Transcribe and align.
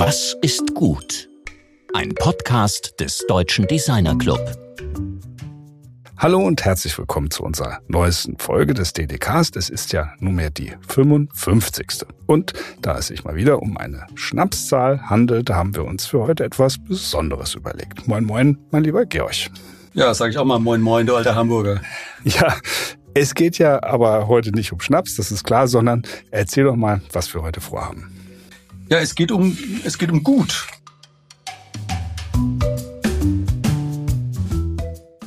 Was 0.00 0.36
ist 0.42 0.76
gut? 0.76 1.28
Ein 1.92 2.14
Podcast 2.14 2.94
des 3.00 3.26
Deutschen 3.26 3.66
Designer 3.66 4.16
Club. 4.16 4.38
Hallo 6.16 6.38
und 6.38 6.64
herzlich 6.64 6.96
willkommen 6.96 7.32
zu 7.32 7.42
unserer 7.42 7.80
neuesten 7.88 8.38
Folge 8.38 8.74
des 8.74 8.92
DDcast. 8.92 9.56
Es 9.56 9.68
ist 9.68 9.92
ja 9.92 10.12
nunmehr 10.20 10.50
die 10.50 10.72
55. 10.86 12.06
Und 12.26 12.52
da 12.80 12.98
es 12.98 13.08
sich 13.08 13.24
mal 13.24 13.34
wieder 13.34 13.60
um 13.60 13.76
eine 13.76 14.06
Schnapszahl 14.14 15.10
handelt, 15.10 15.50
haben 15.50 15.74
wir 15.74 15.84
uns 15.84 16.06
für 16.06 16.20
heute 16.20 16.44
etwas 16.44 16.78
Besonderes 16.78 17.56
überlegt. 17.56 18.06
Moin, 18.06 18.24
moin, 18.24 18.56
mein 18.70 18.84
lieber 18.84 19.04
Georg. 19.04 19.50
Ja, 19.94 20.14
sage 20.14 20.30
ich 20.30 20.38
auch 20.38 20.44
mal 20.44 20.60
moin, 20.60 20.80
moin, 20.80 21.06
du 21.06 21.16
alter 21.16 21.34
Hamburger. 21.34 21.80
Ja, 22.22 22.54
es 23.14 23.34
geht 23.34 23.58
ja 23.58 23.82
aber 23.82 24.28
heute 24.28 24.52
nicht 24.52 24.72
um 24.72 24.78
Schnaps, 24.78 25.16
das 25.16 25.32
ist 25.32 25.42
klar, 25.42 25.66
sondern 25.66 26.04
erzähl 26.30 26.62
doch 26.62 26.76
mal, 26.76 27.00
was 27.12 27.34
wir 27.34 27.42
heute 27.42 27.60
vorhaben. 27.60 28.17
Ja, 28.90 29.00
es 29.00 29.14
geht 29.14 29.30
um, 29.30 29.56
es 29.84 29.98
geht 29.98 30.10
um 30.10 30.22
gut. 30.22 30.66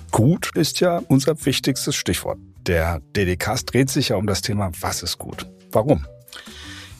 Gut 0.09 0.49
ist 0.55 0.79
ja 0.79 0.99
unser 1.07 1.45
wichtigstes 1.45 1.95
Stichwort. 1.95 2.39
Der 2.65 3.01
DDcast 3.15 3.71
dreht 3.71 3.91
sich 3.91 4.09
ja 4.09 4.15
um 4.15 4.25
das 4.25 4.41
Thema, 4.41 4.71
was 4.81 5.03
ist 5.03 5.19
gut? 5.19 5.45
Warum? 5.71 6.07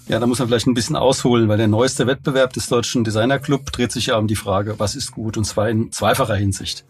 Ja, 0.08 0.20
da 0.20 0.28
muss 0.28 0.38
man 0.38 0.50
vielleicht 0.50 0.68
ein 0.68 0.76
bisschen 0.76 0.96
ausholen, 0.96 1.48
weil 1.48 1.58
der 1.58 1.68
neueste 1.68 2.06
Wettbewerb 2.06 2.54
des 2.54 2.68
Deutschen 2.68 3.04
Designer 3.04 3.40
Club 3.40 3.72
dreht 3.72 3.92
sich 3.92 4.08
ja 4.08 4.18
um 4.18 4.28
die 4.28 4.36
Frage, 4.36 4.78
was 4.78 4.96
ist 4.96 5.12
gut? 5.12 5.38
Und 5.38 5.46
zwar 5.46 5.68
in 5.68 5.92
zweifacher 5.92 6.36
Hinsicht. 6.36 6.86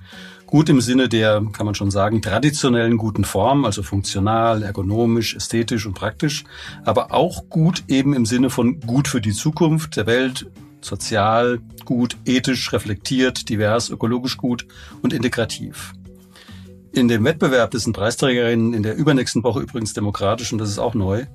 Gut 0.52 0.68
im 0.68 0.82
Sinne 0.82 1.08
der, 1.08 1.42
kann 1.54 1.66
man 1.66 1.76
schon 1.76 1.92
sagen, 1.92 2.22
traditionellen 2.22 2.98
guten 2.98 3.24
Form, 3.24 3.64
also 3.64 3.84
funktional, 3.84 4.64
ergonomisch, 4.64 5.34
ästhetisch 5.34 5.86
und 5.86 5.94
praktisch, 5.94 6.44
aber 6.84 7.14
auch 7.14 7.48
gut 7.50 7.86
eben 7.88 8.14
im 8.14 8.26
Sinne 8.26 8.50
von 8.50 8.82
gut 8.82 9.08
für 9.08 9.22
die 9.22 9.32
Zukunft 9.32 9.96
der 9.96 10.08
Welt, 10.08 10.52
sozial, 10.82 11.62
gut, 11.86 12.18
ethisch, 12.26 12.74
reflektiert, 12.74 13.48
divers, 13.48 13.90
ökologisch 13.90 14.36
gut 14.36 14.68
und 15.02 15.14
integrativ. 15.14 15.94
In 16.92 17.08
dem 17.08 17.24
Wettbewerb, 17.24 17.72
dessen 17.72 17.94
Preisträgerinnen 17.94 18.74
in 18.74 18.84
der 18.84 18.98
übernächsten 18.98 19.46
Woche 19.46 19.62
übrigens 19.62 19.94
demokratisch, 19.94 20.52
und 20.52 20.58
das 20.58 20.70
ist 20.70 20.80
auch 20.80 20.96
neu, 20.96 21.28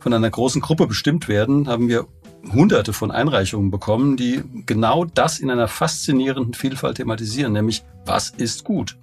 von 0.00 0.14
einer 0.14 0.30
großen 0.30 0.62
Gruppe 0.62 0.86
bestimmt 0.86 1.28
werden, 1.28 1.68
haben 1.68 1.88
wir 1.88 2.06
hunderte 2.52 2.92
von 2.92 3.10
Einreichungen 3.10 3.70
bekommen, 3.70 4.16
die 4.16 4.42
genau 4.66 5.04
das 5.04 5.38
in 5.38 5.50
einer 5.50 5.68
faszinierenden 5.68 6.54
Vielfalt 6.54 6.96
thematisieren, 6.96 7.52
nämlich 7.52 7.84
was 8.04 8.30
ist 8.30 8.64
gut? 8.64 8.96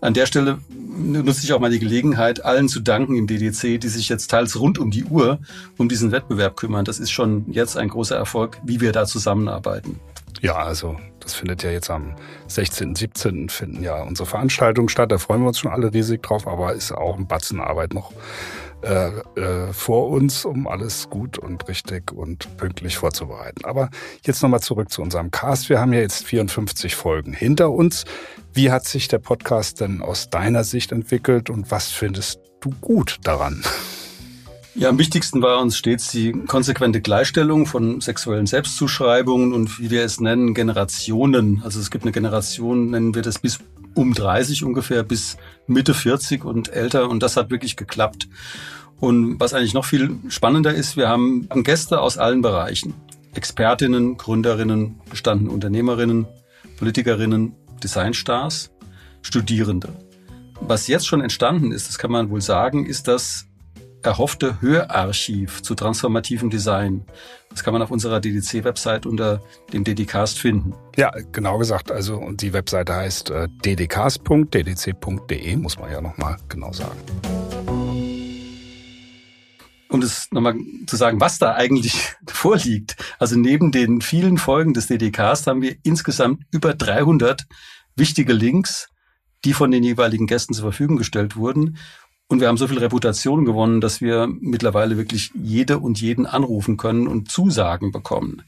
An 0.00 0.14
der 0.14 0.26
Stelle 0.26 0.58
nutze 0.68 1.44
ich 1.44 1.52
auch 1.52 1.60
mal 1.60 1.70
die 1.70 1.78
Gelegenheit, 1.78 2.44
allen 2.44 2.68
zu 2.68 2.80
danken 2.80 3.16
im 3.16 3.28
DDC, 3.28 3.80
die 3.80 3.88
sich 3.88 4.08
jetzt 4.08 4.28
teils 4.28 4.58
rund 4.58 4.78
um 4.78 4.90
die 4.90 5.04
Uhr 5.04 5.38
um 5.78 5.88
diesen 5.88 6.10
Wettbewerb 6.10 6.56
kümmern. 6.56 6.84
Das 6.84 6.98
ist 6.98 7.12
schon 7.12 7.44
jetzt 7.52 7.76
ein 7.76 7.88
großer 7.88 8.16
Erfolg, 8.16 8.58
wie 8.64 8.80
wir 8.80 8.90
da 8.90 9.06
zusammenarbeiten. 9.06 10.00
Ja, 10.40 10.56
also 10.56 10.96
das 11.20 11.34
findet 11.34 11.62
ja 11.62 11.70
jetzt 11.70 11.88
am 11.88 12.16
16., 12.48 12.96
17. 12.96 13.48
finden 13.48 13.84
ja 13.84 14.02
unsere 14.02 14.26
Veranstaltungen 14.26 14.88
statt. 14.88 15.12
Da 15.12 15.18
freuen 15.18 15.42
wir 15.42 15.48
uns 15.48 15.60
schon 15.60 15.70
alle 15.70 15.94
riesig 15.94 16.20
drauf, 16.20 16.48
aber 16.48 16.72
ist 16.72 16.90
auch 16.90 17.16
ein 17.16 17.28
Batzen 17.28 17.60
Arbeit 17.60 17.94
noch 17.94 18.12
äh, 18.82 19.40
äh, 19.40 19.72
vor 19.72 20.08
uns, 20.08 20.44
um 20.44 20.66
alles 20.66 21.08
gut 21.08 21.38
und 21.38 21.68
richtig 21.68 22.12
und 22.12 22.56
pünktlich 22.56 22.96
vorzubereiten. 22.96 23.64
Aber 23.64 23.90
jetzt 24.24 24.42
nochmal 24.42 24.60
zurück 24.60 24.90
zu 24.90 25.02
unserem 25.02 25.30
Cast. 25.30 25.68
Wir 25.68 25.80
haben 25.80 25.92
ja 25.92 26.00
jetzt 26.00 26.24
54 26.24 26.96
Folgen 26.96 27.32
hinter 27.32 27.70
uns. 27.70 28.04
Wie 28.52 28.70
hat 28.70 28.84
sich 28.84 29.08
der 29.08 29.18
Podcast 29.18 29.80
denn 29.80 30.02
aus 30.02 30.30
deiner 30.30 30.64
Sicht 30.64 30.90
entwickelt 30.92 31.48
und 31.48 31.70
was 31.70 31.90
findest 31.90 32.40
du 32.60 32.70
gut 32.80 33.18
daran? 33.22 33.62
Ja, 34.74 34.88
am 34.88 34.98
wichtigsten 34.98 35.42
war 35.42 35.60
uns 35.60 35.76
stets 35.76 36.10
die 36.10 36.32
konsequente 36.32 37.02
Gleichstellung 37.02 37.66
von 37.66 38.00
sexuellen 38.00 38.46
Selbstzuschreibungen 38.46 39.52
und 39.52 39.78
wie 39.78 39.90
wir 39.90 40.02
es 40.02 40.18
nennen, 40.18 40.54
Generationen. 40.54 41.60
Also 41.62 41.78
es 41.78 41.90
gibt 41.90 42.04
eine 42.04 42.12
Generation, 42.12 42.90
nennen 42.90 43.14
wir 43.14 43.20
das 43.20 43.38
bis 43.38 43.58
um 43.94 44.14
30 44.14 44.64
ungefähr, 44.64 45.02
bis 45.02 45.36
Mitte 45.66 45.94
40 45.94 46.44
und 46.44 46.68
älter 46.68 47.08
und 47.08 47.22
das 47.22 47.36
hat 47.36 47.50
wirklich 47.50 47.76
geklappt. 47.76 48.28
Und 49.00 49.40
was 49.40 49.52
eigentlich 49.52 49.74
noch 49.74 49.84
viel 49.84 50.16
spannender 50.28 50.72
ist, 50.72 50.96
wir 50.96 51.08
haben 51.08 51.48
Gäste 51.64 52.00
aus 52.00 52.18
allen 52.18 52.40
Bereichen. 52.40 52.94
Expertinnen, 53.34 54.16
Gründerinnen, 54.16 55.00
gestandene 55.10 55.50
Unternehmerinnen, 55.50 56.26
Politikerinnen, 56.76 57.54
Designstars, 57.82 58.70
Studierende. 59.22 59.88
Was 60.60 60.86
jetzt 60.86 61.06
schon 61.06 61.20
entstanden 61.20 61.72
ist, 61.72 61.88
das 61.88 61.98
kann 61.98 62.12
man 62.12 62.30
wohl 62.30 62.40
sagen, 62.40 62.86
ist 62.86 63.08
das 63.08 63.46
erhoffte 64.02 64.60
Hörarchiv 64.60 65.62
zu 65.62 65.74
transformativem 65.74 66.50
Design. 66.50 67.04
Das 67.50 67.64
kann 67.64 67.72
man 67.72 67.82
auf 67.82 67.90
unserer 67.90 68.20
DDC-Website 68.20 69.06
unter 69.06 69.42
dem 69.72 69.84
DDcast 69.84 70.38
finden. 70.38 70.74
Ja, 70.96 71.10
genau 71.32 71.58
gesagt. 71.58 71.90
Also 71.92 72.16
und 72.16 72.42
die 72.42 72.52
Webseite 72.52 72.94
heißt 72.94 73.30
äh, 73.30 73.48
ddcast.ddc.de, 73.64 75.56
muss 75.56 75.78
man 75.78 75.90
ja 75.90 76.00
nochmal 76.00 76.36
genau 76.48 76.72
sagen. 76.72 76.98
Um 79.88 80.00
es 80.00 80.28
nochmal 80.32 80.54
zu 80.86 80.96
sagen, 80.96 81.20
was 81.20 81.38
da 81.38 81.54
eigentlich 81.54 82.14
vorliegt. 82.26 82.96
Also 83.18 83.36
neben 83.36 83.72
den 83.72 84.00
vielen 84.00 84.38
Folgen 84.38 84.72
des 84.72 84.86
DDCast 84.86 85.46
haben 85.46 85.60
wir 85.62 85.76
insgesamt 85.82 86.44
über 86.50 86.72
300 86.74 87.42
wichtige 87.94 88.32
Links, 88.32 88.88
die 89.44 89.52
von 89.52 89.70
den 89.70 89.82
jeweiligen 89.82 90.26
Gästen 90.26 90.54
zur 90.54 90.64
Verfügung 90.64 90.96
gestellt 90.96 91.36
wurden. 91.36 91.76
Und 92.32 92.40
wir 92.40 92.48
haben 92.48 92.56
so 92.56 92.66
viel 92.66 92.78
Reputation 92.78 93.44
gewonnen, 93.44 93.82
dass 93.82 94.00
wir 94.00 94.26
mittlerweile 94.26 94.96
wirklich 94.96 95.32
jede 95.34 95.78
und 95.78 96.00
jeden 96.00 96.24
anrufen 96.24 96.78
können 96.78 97.06
und 97.06 97.30
Zusagen 97.30 97.92
bekommen. 97.92 98.40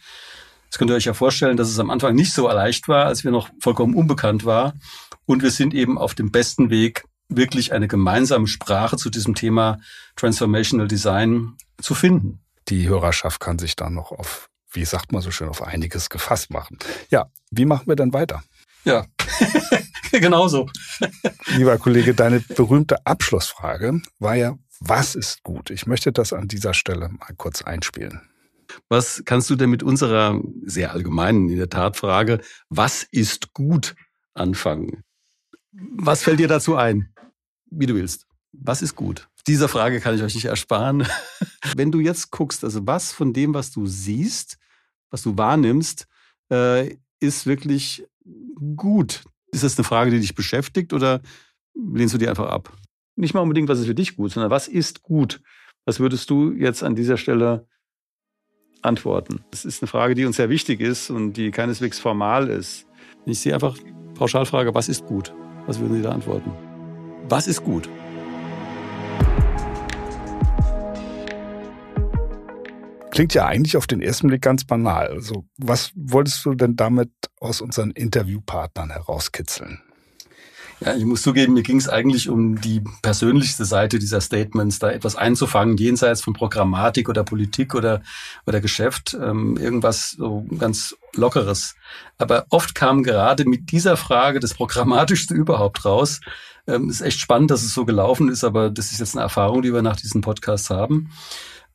Das 0.71 0.79
könnt 0.79 0.91
ihr 0.91 0.95
euch 0.95 1.05
ja 1.05 1.13
vorstellen, 1.13 1.59
dass 1.59 1.69
es 1.69 1.79
am 1.79 1.91
Anfang 1.91 2.15
nicht 2.15 2.33
so 2.33 2.49
leicht 2.49 2.89
war, 2.89 3.05
als 3.05 3.25
wir 3.25 3.31
noch 3.31 3.51
vollkommen 3.61 3.95
unbekannt 3.95 4.47
war. 4.47 4.73
Und 5.27 5.43
wir 5.43 5.51
sind 5.51 5.75
eben 5.75 5.99
auf 5.99 6.15
dem 6.15 6.33
besten 6.33 6.71
Weg, 6.71 7.05
wirklich 7.29 7.75
eine 7.75 7.87
gemeinsame 7.87 8.47
Sprache 8.47 8.97
zu 8.97 9.11
diesem 9.11 9.35
Thema 9.35 9.81
Transformational 10.17 10.89
Design 10.89 11.53
zu 11.79 11.95
finden. 11.95 12.41
Die 12.69 12.89
Hörerschaft 12.89 13.39
kann 13.39 13.59
sich 13.59 13.77
da 13.77 13.91
noch 13.91 14.13
auf, 14.13 14.49
wie 14.73 14.87
sagt 14.87 15.13
man 15.13 15.21
so 15.21 15.31
schön, 15.31 15.51
auf 15.51 15.61
einiges 15.61 16.09
gefasst 16.09 16.51
machen. 16.51 16.79
Ja, 17.11 17.27
wie 17.51 17.67
machen 17.67 17.87
wir 17.87 17.97
dann 17.97 18.15
weiter? 18.15 18.43
Ja, 18.87 19.05
genauso. 20.21 20.69
Lieber 21.57 21.79
Kollege, 21.79 22.15
deine 22.15 22.41
berühmte 22.41 23.05
Abschlussfrage 23.05 24.01
war 24.19 24.35
ja, 24.35 24.57
was 24.81 25.15
ist 25.15 25.43
gut? 25.43 25.71
Ich 25.71 25.87
möchte 25.87 26.13
das 26.13 26.33
an 26.33 26.49
dieser 26.49 26.75
Stelle 26.75 27.09
mal 27.09 27.35
kurz 27.37 27.63
einspielen. 27.63 28.21
Was 28.89 29.23
kannst 29.25 29.51
du 29.51 29.57
denn 29.57 29.71
mit 29.71 29.83
unserer 29.83 30.41
sehr 30.65 30.93
allgemeinen, 30.93 31.49
in 31.49 31.57
der 31.57 31.69
Tat 31.69 31.97
Frage, 31.97 32.41
was 32.69 33.03
ist 33.11 33.53
gut 33.53 33.95
anfangen? 34.35 35.03
Was 35.73 36.23
fällt 36.23 36.41
dir 36.41 36.49
dazu 36.49 36.77
ein? 36.77 37.13
Wie 37.71 37.87
du 37.87 37.95
willst. 37.95 38.27
Was 38.53 38.83
ist 38.83 38.95
gut? 38.95 39.29
Dieser 39.47 39.69
Frage 39.69 40.01
kann 40.01 40.15
ich 40.15 40.23
euch 40.23 40.35
nicht 40.35 40.47
ersparen. 40.47 41.07
Wenn 41.77 41.91
du 41.91 42.01
jetzt 42.01 42.31
guckst, 42.31 42.65
also 42.65 42.87
was 42.87 43.13
von 43.13 43.33
dem, 43.33 43.53
was 43.53 43.73
du 43.73 43.87
siehst, 43.87 44.59
was 45.11 45.23
du 45.23 45.37
wahrnimmst, 45.37 46.07
äh, 46.51 46.97
ist 47.21 47.47
wirklich 47.47 48.07
gut. 48.77 49.25
Ist 49.55 49.63
das 49.63 49.79
eine 49.79 49.85
Frage, 49.85 50.11
die 50.11 50.19
dich 50.19 50.35
beschäftigt 50.35 50.93
oder 50.93 51.21
lehnst 51.77 52.13
du 52.13 52.19
die 52.19 52.29
einfach 52.29 52.49
ab? 52.49 52.77
Nicht 53.15 53.35
mal 53.35 53.41
unbedingt, 53.41 53.69
was 53.69 53.79
ist 53.79 53.87
für 53.87 53.95
dich 53.95 54.17
gut, 54.17 54.33
sondern 54.33 54.51
was 54.51 54.67
ist 54.67 55.03
gut? 55.03 55.41
Was 55.85 56.01
würdest 56.01 56.29
du 56.29 56.51
jetzt 56.51 56.83
an 56.83 56.97
dieser 56.97 57.17
Stelle 57.17 57.69
antworten? 58.83 59.45
Das 59.53 59.65
ist 59.65 59.81
eine 59.81 59.87
Frage, 59.87 60.17
die 60.17 60.25
uns 60.25 60.37
sehr 60.37 60.49
wichtig 60.49 60.81
ist 60.81 61.09
und 61.09 61.35
die 61.35 61.53
keineswegs 61.53 62.01
formal 62.01 62.49
ist. 62.49 62.87
Ich 63.27 63.39
sehe 63.39 63.55
einfach 63.55 63.79
pauschal 64.15 64.45
frage, 64.45 64.75
was 64.75 64.89
ist 64.89 65.07
gut? 65.07 65.33
Was 65.67 65.79
würden 65.79 65.99
Sie 65.99 66.03
da 66.03 66.11
antworten? 66.11 66.51
Was 67.29 67.47
ist 67.47 67.63
gut? 67.63 67.89
Klingt 73.13 73.35
ja 73.35 73.47
eigentlich 73.47 73.77
auf 73.77 73.87
den 73.87 74.03
ersten 74.03 74.27
Blick 74.27 74.43
ganz 74.43 74.65
banal. 74.65 75.07
Also, 75.07 75.45
was 75.59 75.93
wolltest 75.95 76.45
du 76.45 76.55
denn 76.55 76.75
damit 76.75 77.13
aus 77.41 77.61
unseren 77.61 77.91
Interviewpartnern 77.91 78.91
herauskitzeln? 78.91 79.83
Ja, 80.81 80.95
ich 80.95 81.05
muss 81.05 81.23
zugeben, 81.23 81.55
mir 81.55 81.63
ging 81.63 81.79
es 81.79 81.89
eigentlich 81.89 82.29
um 82.29 82.61
die 82.61 82.83
persönlichste 83.01 83.65
Seite 83.65 83.99
dieser 83.99 84.21
Statements, 84.21 84.81
da 84.81 84.91
etwas 84.91 85.15
einzufangen, 85.17 85.77
jenseits 85.77 86.21
von 86.21 86.35
Programmatik 86.35 87.09
oder 87.09 87.23
Politik 87.23 87.75
oder, 87.75 88.03
oder 88.47 88.61
Geschäft, 88.61 89.17
ähm, 89.21 89.57
irgendwas 89.57 90.11
so 90.11 90.45
ganz 90.59 90.97
Lockeres. 91.15 91.77
Aber 92.19 92.47
oft 92.51 92.75
kam 92.75 93.03
gerade 93.03 93.45
mit 93.49 93.71
dieser 93.71 93.97
Frage 93.97 94.41
das 94.41 94.55
Programmatischste 94.55 95.35
überhaupt 95.35 95.85
raus. 95.85 96.21
Ähm, 96.67 96.91
ist 96.91 97.03
echt 97.03 97.21
spannend, 97.21 97.51
dass 97.51 97.63
es 97.63 97.75
so 97.75 97.85
gelaufen 97.85 98.29
ist, 98.29 98.43
aber 98.43 98.71
das 98.71 98.91
ist 98.91 98.99
jetzt 98.99 99.15
eine 99.15 99.23
Erfahrung, 99.23 99.63
die 99.63 99.73
wir 99.73 99.83
nach 99.83 99.97
diesem 99.97 100.23
Podcast 100.23 100.71
haben. 100.71 101.11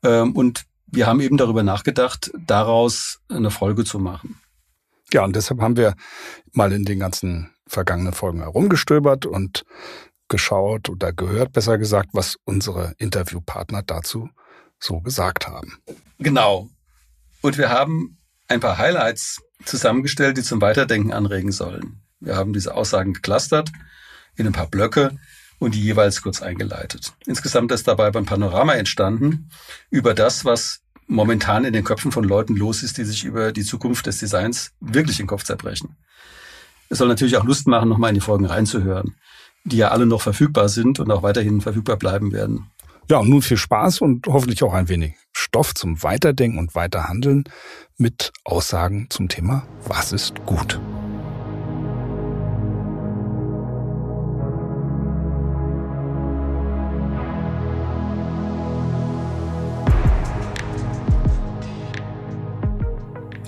Ähm, 0.02 0.32
und 0.36 0.64
wir 0.86 1.06
haben 1.06 1.20
eben 1.20 1.36
darüber 1.36 1.62
nachgedacht, 1.62 2.32
daraus 2.36 3.20
eine 3.28 3.50
Folge 3.50 3.84
zu 3.84 3.98
machen. 3.98 4.39
Ja, 5.12 5.24
und 5.24 5.34
deshalb 5.34 5.60
haben 5.60 5.76
wir 5.76 5.94
mal 6.52 6.72
in 6.72 6.84
den 6.84 6.98
ganzen 6.98 7.50
vergangenen 7.66 8.12
Folgen 8.12 8.40
herumgestöbert 8.40 9.26
und 9.26 9.64
geschaut 10.28 10.88
oder 10.88 11.12
gehört, 11.12 11.52
besser 11.52 11.78
gesagt, 11.78 12.10
was 12.12 12.36
unsere 12.44 12.94
Interviewpartner 12.98 13.82
dazu 13.82 14.28
so 14.78 15.00
gesagt 15.00 15.46
haben. 15.46 15.78
Genau. 16.18 16.68
Und 17.42 17.58
wir 17.58 17.70
haben 17.70 18.18
ein 18.48 18.60
paar 18.60 18.78
Highlights 18.78 19.40
zusammengestellt, 19.64 20.36
die 20.36 20.42
zum 20.42 20.60
Weiterdenken 20.60 21.12
anregen 21.12 21.52
sollen. 21.52 22.02
Wir 22.20 22.36
haben 22.36 22.52
diese 22.52 22.74
Aussagen 22.74 23.12
geclustert 23.12 23.70
in 24.36 24.46
ein 24.46 24.52
paar 24.52 24.68
Blöcke 24.68 25.18
und 25.58 25.74
die 25.74 25.82
jeweils 25.82 26.22
kurz 26.22 26.42
eingeleitet. 26.42 27.12
Insgesamt 27.26 27.72
ist 27.72 27.86
dabei 27.86 28.08
ein 28.12 28.24
Panorama 28.24 28.74
entstanden 28.74 29.50
über 29.90 30.14
das, 30.14 30.44
was 30.44 30.80
momentan 31.10 31.64
in 31.64 31.72
den 31.72 31.84
Köpfen 31.84 32.12
von 32.12 32.24
Leuten 32.24 32.56
los 32.56 32.82
ist, 32.82 32.96
die 32.96 33.04
sich 33.04 33.24
über 33.24 33.52
die 33.52 33.64
Zukunft 33.64 34.06
des 34.06 34.18
Designs 34.18 34.72
wirklich 34.80 35.18
den 35.18 35.26
Kopf 35.26 35.44
zerbrechen. 35.44 35.96
Es 36.88 36.98
soll 36.98 37.08
natürlich 37.08 37.36
auch 37.36 37.44
Lust 37.44 37.66
machen, 37.66 37.88
nochmal 37.88 38.10
in 38.10 38.14
die 38.14 38.20
Folgen 38.20 38.46
reinzuhören, 38.46 39.14
die 39.64 39.76
ja 39.76 39.88
alle 39.88 40.06
noch 40.06 40.22
verfügbar 40.22 40.68
sind 40.68 41.00
und 41.00 41.10
auch 41.10 41.22
weiterhin 41.22 41.60
verfügbar 41.60 41.96
bleiben 41.96 42.32
werden. 42.32 42.70
Ja, 43.10 43.18
und 43.18 43.28
nun 43.28 43.42
viel 43.42 43.56
Spaß 43.56 44.00
und 44.00 44.26
hoffentlich 44.28 44.62
auch 44.62 44.72
ein 44.72 44.88
wenig 44.88 45.14
Stoff 45.32 45.74
zum 45.74 46.02
Weiterdenken 46.02 46.58
und 46.58 46.74
Weiterhandeln 46.74 47.44
mit 47.96 48.32
Aussagen 48.44 49.08
zum 49.10 49.28
Thema 49.28 49.66
Was 49.86 50.12
ist 50.12 50.34
gut? 50.46 50.80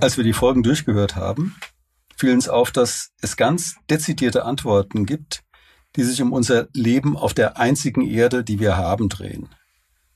Als 0.02 0.16
wir 0.16 0.24
die 0.24 0.32
Folgen 0.32 0.64
durchgehört 0.64 1.14
haben, 1.14 1.54
fiel 2.16 2.32
uns 2.32 2.48
auf, 2.48 2.72
dass 2.72 3.10
es 3.20 3.36
ganz 3.36 3.76
dezidierte 3.88 4.44
Antworten 4.44 5.06
gibt, 5.06 5.44
die 5.94 6.02
sich 6.02 6.20
um 6.20 6.32
unser 6.32 6.66
Leben 6.72 7.16
auf 7.16 7.34
der 7.34 7.56
einzigen 7.56 8.02
Erde, 8.02 8.42
die 8.42 8.58
wir 8.58 8.76
haben, 8.76 9.08
drehen. 9.08 9.48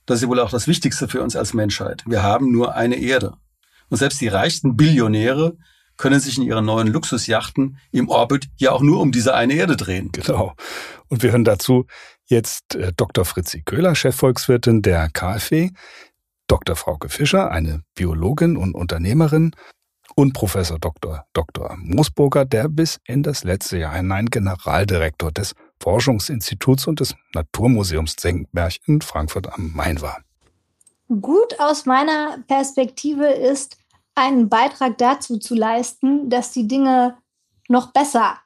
Das 0.04 0.16
ist 0.16 0.22
ja 0.22 0.28
wohl 0.28 0.40
auch 0.40 0.50
das 0.50 0.66
Wichtigste 0.66 1.06
für 1.06 1.22
uns 1.22 1.36
als 1.36 1.54
Menschheit. 1.54 2.02
Wir 2.04 2.24
haben 2.24 2.50
nur 2.50 2.74
eine 2.74 2.96
Erde. 2.96 3.34
Und 3.88 3.98
selbst 3.98 4.20
die 4.20 4.26
reichsten 4.26 4.76
Billionäre 4.76 5.56
können 5.96 6.18
sich 6.18 6.36
in 6.36 6.42
ihren 6.42 6.64
neuen 6.64 6.88
Luxusjachten 6.88 7.78
im 7.92 8.08
Orbit 8.08 8.48
ja 8.56 8.72
auch 8.72 8.82
nur 8.82 8.98
um 8.98 9.12
diese 9.12 9.34
eine 9.34 9.54
Erde 9.54 9.76
drehen. 9.76 10.10
Genau. 10.10 10.56
Und 11.06 11.22
wir 11.22 11.30
hören 11.30 11.44
dazu 11.44 11.86
jetzt 12.24 12.74
äh, 12.74 12.92
Dr. 12.96 13.24
Fritzi 13.24 13.62
Köhler, 13.62 13.94
Chefvolkswirtin 13.94 14.82
der 14.82 15.10
KfW, 15.10 15.70
Dr. 16.48 16.74
Frauke 16.74 17.08
Fischer, 17.08 17.52
eine 17.52 17.82
Biologin 17.94 18.56
und 18.56 18.74
Unternehmerin, 18.74 19.52
und 20.16 20.32
Professor 20.32 20.78
Dr. 20.78 21.24
Dr. 21.34 21.76
Moosburger, 21.78 22.44
der 22.44 22.68
bis 22.68 22.98
in 23.04 23.22
das 23.22 23.44
letzte 23.44 23.78
Jahr 23.78 23.94
hinein 23.94 24.26
Generaldirektor 24.26 25.30
des 25.30 25.54
Forschungsinstituts 25.78 26.86
und 26.86 27.00
des 27.00 27.14
Naturmuseums 27.34 28.16
Senckenberg 28.18 28.72
in 28.86 29.02
Frankfurt 29.02 29.52
am 29.52 29.72
Main 29.74 30.00
war. 30.00 30.22
Gut 31.08 31.60
aus 31.60 31.84
meiner 31.86 32.38
Perspektive 32.48 33.26
ist, 33.26 33.76
einen 34.14 34.48
Beitrag 34.48 34.96
dazu 34.96 35.38
zu 35.38 35.54
leisten, 35.54 36.30
dass 36.30 36.50
die 36.50 36.66
Dinge 36.66 37.18
noch 37.68 37.92
besser 37.92 38.38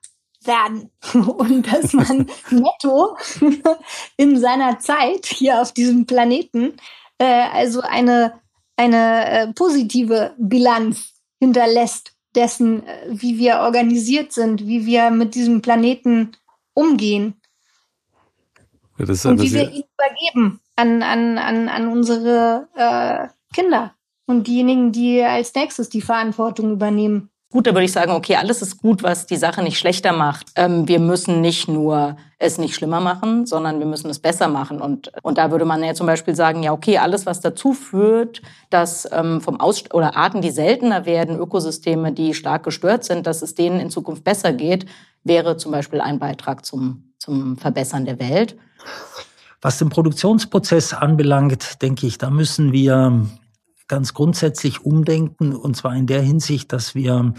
werden 0.45 0.91
und 1.15 1.73
dass 1.73 1.93
man 1.93 2.27
netto 2.51 3.17
in 4.17 4.39
seiner 4.41 4.81
Zeit 4.81 5.27
hier 5.27 5.63
auf 5.63 5.73
diesem 5.73 6.05
Planeten 6.05 6.75
äh, 7.19 7.49
also 7.53 7.81
eine, 7.83 8.41
eine 8.77 9.27
äh, 9.27 9.53
positive 9.53 10.35
Bilanz 10.37 11.20
hinterlässt 11.41 12.13
dessen, 12.35 12.87
äh, 12.87 13.07
wie 13.09 13.39
wir 13.39 13.61
organisiert 13.61 14.33
sind, 14.33 14.67
wie 14.67 14.87
wir 14.87 15.11
mit 15.11 15.35
diesem 15.35 15.63
Planeten 15.63 16.37
umgehen. 16.75 17.35
Ja, 18.99 19.07
und 19.07 19.41
wie 19.41 19.53
wir 19.53 19.71
ihn 19.71 19.85
übergeben 19.97 20.61
an, 20.77 21.03
an, 21.03 21.39
an, 21.39 21.69
an 21.69 21.89
unsere 21.89 22.69
äh, 22.75 23.29
Kinder 23.55 23.95
und 24.27 24.47
diejenigen, 24.47 24.93
die 24.93 25.23
als 25.23 25.55
nächstes 25.55 25.89
die 25.89 26.03
Verantwortung 26.03 26.73
übernehmen. 26.73 27.31
Gut, 27.53 27.67
da 27.67 27.73
würde 27.73 27.85
ich 27.85 27.93
sagen, 27.93 28.13
okay, 28.13 28.37
alles 28.37 28.63
ist 28.63 28.81
gut, 28.81 29.03
was 29.03 29.27
die 29.27 29.37
Sache 29.37 29.61
nicht 29.65 29.77
schlechter 29.77 30.13
macht. 30.13 30.47
Ähm, 30.55 30.87
wir 30.87 31.01
müssen 31.01 31.41
nicht 31.41 31.67
nur 31.67 32.17
es 32.39 32.59
nicht 32.59 32.77
schlimmer 32.77 33.01
machen, 33.01 33.45
sondern 33.45 33.81
wir 33.81 33.87
müssen 33.87 34.09
es 34.09 34.21
besser 34.21 34.47
machen. 34.47 34.81
Und, 34.81 35.11
und 35.23 35.37
da 35.37 35.51
würde 35.51 35.65
man 35.65 35.83
ja 35.83 35.93
zum 35.95 36.07
Beispiel 36.07 36.37
sagen, 36.37 36.63
ja, 36.63 36.73
okay, 36.73 36.99
alles, 36.99 37.27
was 37.27 37.41
dazu 37.41 37.73
führt, 37.73 38.41
dass 38.71 39.09
ähm, 39.11 39.41
vom 39.41 39.59
Aus 39.59 39.83
oder 39.93 40.17
Arten, 40.17 40.43
die 40.43 40.53
seltener 40.53 41.07
werden, 41.07 41.41
Ökosysteme, 41.41 42.13
die 42.13 42.35
stark 42.35 42.63
gestört 42.63 43.03
sind, 43.03 43.27
dass 43.27 43.43
es 43.43 43.57
denen 43.57 43.81
in 43.81 43.91
Zukunft 43.91 44.23
besser 44.23 44.53
geht, 44.53 44.87
wäre 45.25 45.57
zum 45.57 45.73
Beispiel 45.73 46.01
ein 46.01 46.21
Beitrag 46.21 46.65
zum, 46.65 47.13
zum 47.19 47.57
Verbessern 47.57 48.05
der 48.05 48.21
Welt. 48.21 48.57
Was 49.61 49.79
den 49.79 49.89
Produktionsprozess 49.89 50.95
anbelangt, 50.95 51.83
denke 51.83 52.07
ich, 52.07 52.17
da 52.17 52.31
müssen 52.31 52.73
wir 52.73 53.27
ganz 53.91 54.15
grundsätzlich 54.15 54.85
umdenken, 54.85 55.53
und 55.53 55.77
zwar 55.77 55.97
in 55.97 56.07
der 56.07 56.23
Hinsicht, 56.23 56.73
dass 56.73 56.95
wir 56.95 57.35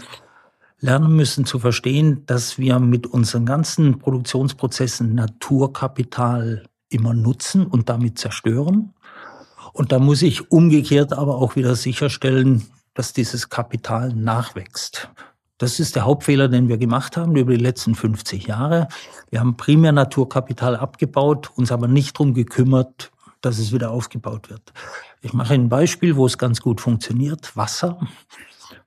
lernen 0.80 1.16
müssen 1.16 1.46
zu 1.46 1.58
verstehen, 1.58 2.24
dass 2.26 2.58
wir 2.58 2.78
mit 2.78 3.06
unseren 3.06 3.46
ganzen 3.46 3.98
Produktionsprozessen 3.98 5.14
Naturkapital 5.14 6.64
immer 6.90 7.14
nutzen 7.14 7.66
und 7.66 7.88
damit 7.88 8.18
zerstören. 8.18 8.92
Und 9.72 9.92
da 9.92 9.98
muss 9.98 10.20
ich 10.20 10.50
umgekehrt 10.50 11.14
aber 11.14 11.36
auch 11.36 11.56
wieder 11.56 11.74
sicherstellen, 11.74 12.66
dass 12.92 13.14
dieses 13.14 13.48
Kapital 13.48 14.12
nachwächst. 14.12 15.08
Das 15.56 15.80
ist 15.80 15.96
der 15.96 16.04
Hauptfehler, 16.04 16.48
den 16.48 16.68
wir 16.68 16.76
gemacht 16.76 17.16
haben 17.16 17.34
über 17.34 17.52
die 17.52 17.62
letzten 17.62 17.94
50 17.94 18.48
Jahre. 18.48 18.88
Wir 19.30 19.40
haben 19.40 19.56
primär 19.56 19.92
Naturkapital 19.92 20.76
abgebaut, 20.76 21.50
uns 21.54 21.72
aber 21.72 21.88
nicht 21.88 22.18
drum 22.18 22.34
gekümmert, 22.34 23.10
dass 23.40 23.58
es 23.58 23.72
wieder 23.72 23.90
aufgebaut 23.90 24.50
wird. 24.50 24.74
Ich 25.24 25.32
mache 25.32 25.54
ein 25.54 25.68
Beispiel, 25.68 26.16
wo 26.16 26.26
es 26.26 26.36
ganz 26.36 26.60
gut 26.60 26.80
funktioniert. 26.80 27.56
Wasser. 27.56 27.98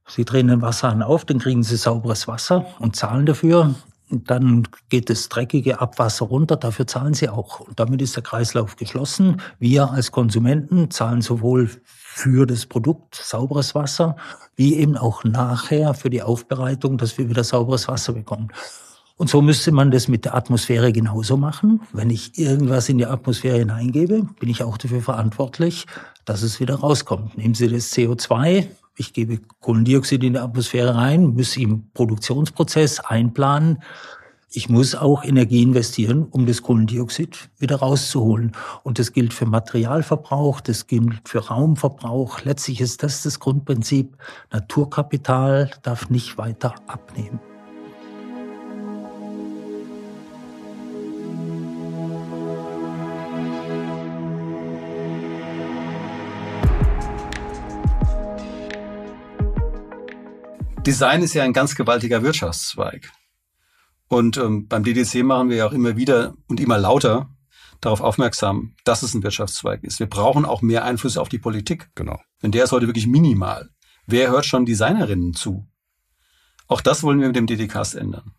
Sie 0.06 0.26
drehen 0.26 0.50
den 0.50 0.62
Wasserhahn 0.62 1.02
auf, 1.02 1.24
dann 1.24 1.40
kriegen 1.40 1.64
Sie 1.64 1.78
sauberes 1.78 2.28
Wasser 2.28 2.66
und 2.80 2.98
zahlen 2.98 3.26
dafür. 3.26 3.74
Und 4.12 4.30
dann 4.30 4.68
geht 4.90 5.10
das 5.10 5.30
dreckige 5.30 5.80
Abwasser 5.80 6.26
runter, 6.26 6.58
dafür 6.58 6.86
zahlen 6.86 7.14
Sie 7.14 7.30
auch. 7.30 7.62
Und 7.62 7.80
damit 7.80 8.02
ist 8.02 8.18
der 8.18 8.24
Kreislauf 8.24 8.76
geschlossen. 8.76 9.42
Wir 9.60 9.90
als 9.90 10.12
Konsumenten 10.12 10.92
zahlen 10.92 11.22
sowohl 11.22 11.70
für 11.94 12.46
das 12.46 12.66
Produkt 12.66 13.16
sauberes 13.16 13.74
Wasser, 13.74 14.18
wie 14.58 14.76
eben 14.76 14.98
auch 14.98 15.24
nachher 15.24 15.94
für 15.94 16.10
die 16.10 16.22
Aufbereitung, 16.22 16.98
dass 16.98 17.18
wir 17.18 17.30
wieder 17.30 17.46
sauberes 17.46 17.88
Wasser 17.88 18.12
bekommen. 18.12 18.50
Und 19.18 19.30
so 19.30 19.42
müsste 19.42 19.72
man 19.72 19.92
das 19.92 20.08
mit 20.10 20.26
der 20.26 20.36
Atmosphäre 20.36 20.92
genauso 20.92 21.38
machen. 21.38 21.82
Wenn 21.94 22.10
ich 22.10 22.38
irgendwas 22.38 22.90
in 22.90 22.98
die 22.98 23.06
Atmosphäre 23.06 23.60
hineingebe, 23.60 24.28
bin 24.40 24.50
ich 24.50 24.62
auch 24.62 24.78
dafür 24.78 25.02
verantwortlich, 25.02 25.86
dass 26.26 26.42
es 26.42 26.60
wieder 26.60 26.76
rauskommt. 26.76 27.38
Nehmen 27.38 27.54
Sie 27.54 27.70
das 27.70 27.94
CO2, 27.94 28.68
ich 28.98 29.14
gebe 29.14 29.40
Kohlendioxid 29.62 30.24
in 30.24 30.34
die 30.34 30.40
Atmosphäre 30.40 30.96
rein, 30.96 31.34
muss 31.34 31.56
im 31.58 31.90
Produktionsprozess 31.94 33.00
einplanen. 33.02 33.82
Ich 34.52 34.70
muss 34.70 34.96
auch 34.96 35.24
Energie 35.26 35.64
investieren, 35.64 36.28
um 36.32 36.46
das 36.46 36.62
Kohlendioxid 36.62 37.50
wieder 37.58 37.78
rauszuholen. 37.78 38.54
Und 38.84 39.00
das 39.00 39.12
gilt 39.12 39.34
für 39.34 39.46
Materialverbrauch, 39.46 40.62
das 40.62 40.88
gilt 40.88 41.28
für 41.28 41.40
Raumverbrauch. 41.40 42.42
Letztlich 42.44 42.80
ist 42.80 43.04
das 43.04 43.24
das 43.24 43.40
Grundprinzip. 43.42 44.16
Naturkapital 44.52 45.72
darf 45.84 46.10
nicht 46.10 46.38
weiter 46.38 46.76
abnehmen. 46.88 47.40
Design 60.86 61.24
ist 61.24 61.34
ja 61.34 61.44
ein 61.44 61.54
ganz 61.54 61.76
gewaltiger 61.76 62.22
Wirtschaftszweig. 62.22 63.12
Und 64.08 64.38
ähm, 64.38 64.68
beim 64.68 64.84
DDC 64.84 65.24
machen 65.24 65.50
wir 65.50 65.58
ja 65.58 65.68
auch 65.68 65.72
immer 65.72 65.98
wieder 65.98 66.36
und 66.48 66.60
immer 66.60 66.78
lauter 66.78 67.30
darauf 67.82 68.02
aufmerksam, 68.02 68.76
dass 68.84 69.02
es 69.02 69.14
ein 69.14 69.24
Wirtschaftszweig 69.24 69.84
ist. 69.84 70.00
Wir 70.00 70.08
brauchen 70.08 70.46
auch 70.46 70.62
mehr 70.62 70.86
Einfluss 70.86 71.18
auf 71.18 71.30
die 71.30 71.40
Politik. 71.40 71.90
Genau. 71.96 72.20
Denn 72.44 72.52
der 72.52 72.64
ist 72.66 72.72
heute 72.72 72.88
wirklich 72.88 73.08
minimal. 73.08 73.70
Wer 74.06 74.30
hört 74.30 74.46
schon 74.46 74.66
Designerinnen 74.66 75.34
zu? 75.34 75.68
Auch 76.68 76.82
das 76.82 77.02
wollen 77.04 77.20
wir 77.20 77.28
mit 77.28 77.36
dem 77.36 77.48
DDCast 77.48 77.96
ändern. 77.96 78.34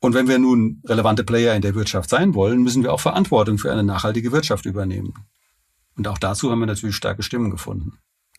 Und 0.00 0.14
wenn 0.14 0.28
wir 0.28 0.38
nun 0.38 0.82
relevante 0.86 1.24
Player 1.24 1.54
in 1.54 1.62
der 1.62 1.74
Wirtschaft 1.74 2.08
sein 2.08 2.34
wollen, 2.34 2.62
müssen 2.62 2.82
wir 2.82 2.92
auch 2.92 3.00
Verantwortung 3.00 3.58
für 3.58 3.70
eine 3.72 3.82
nachhaltige 3.82 4.32
Wirtschaft 4.32 4.64
übernehmen. 4.64 5.12
Und 5.96 6.08
auch 6.08 6.18
dazu 6.18 6.50
haben 6.50 6.60
wir 6.60 6.66
natürlich 6.66 6.96
starke 6.96 7.22
Stimmen 7.22 7.50
gefunden. 7.50 7.98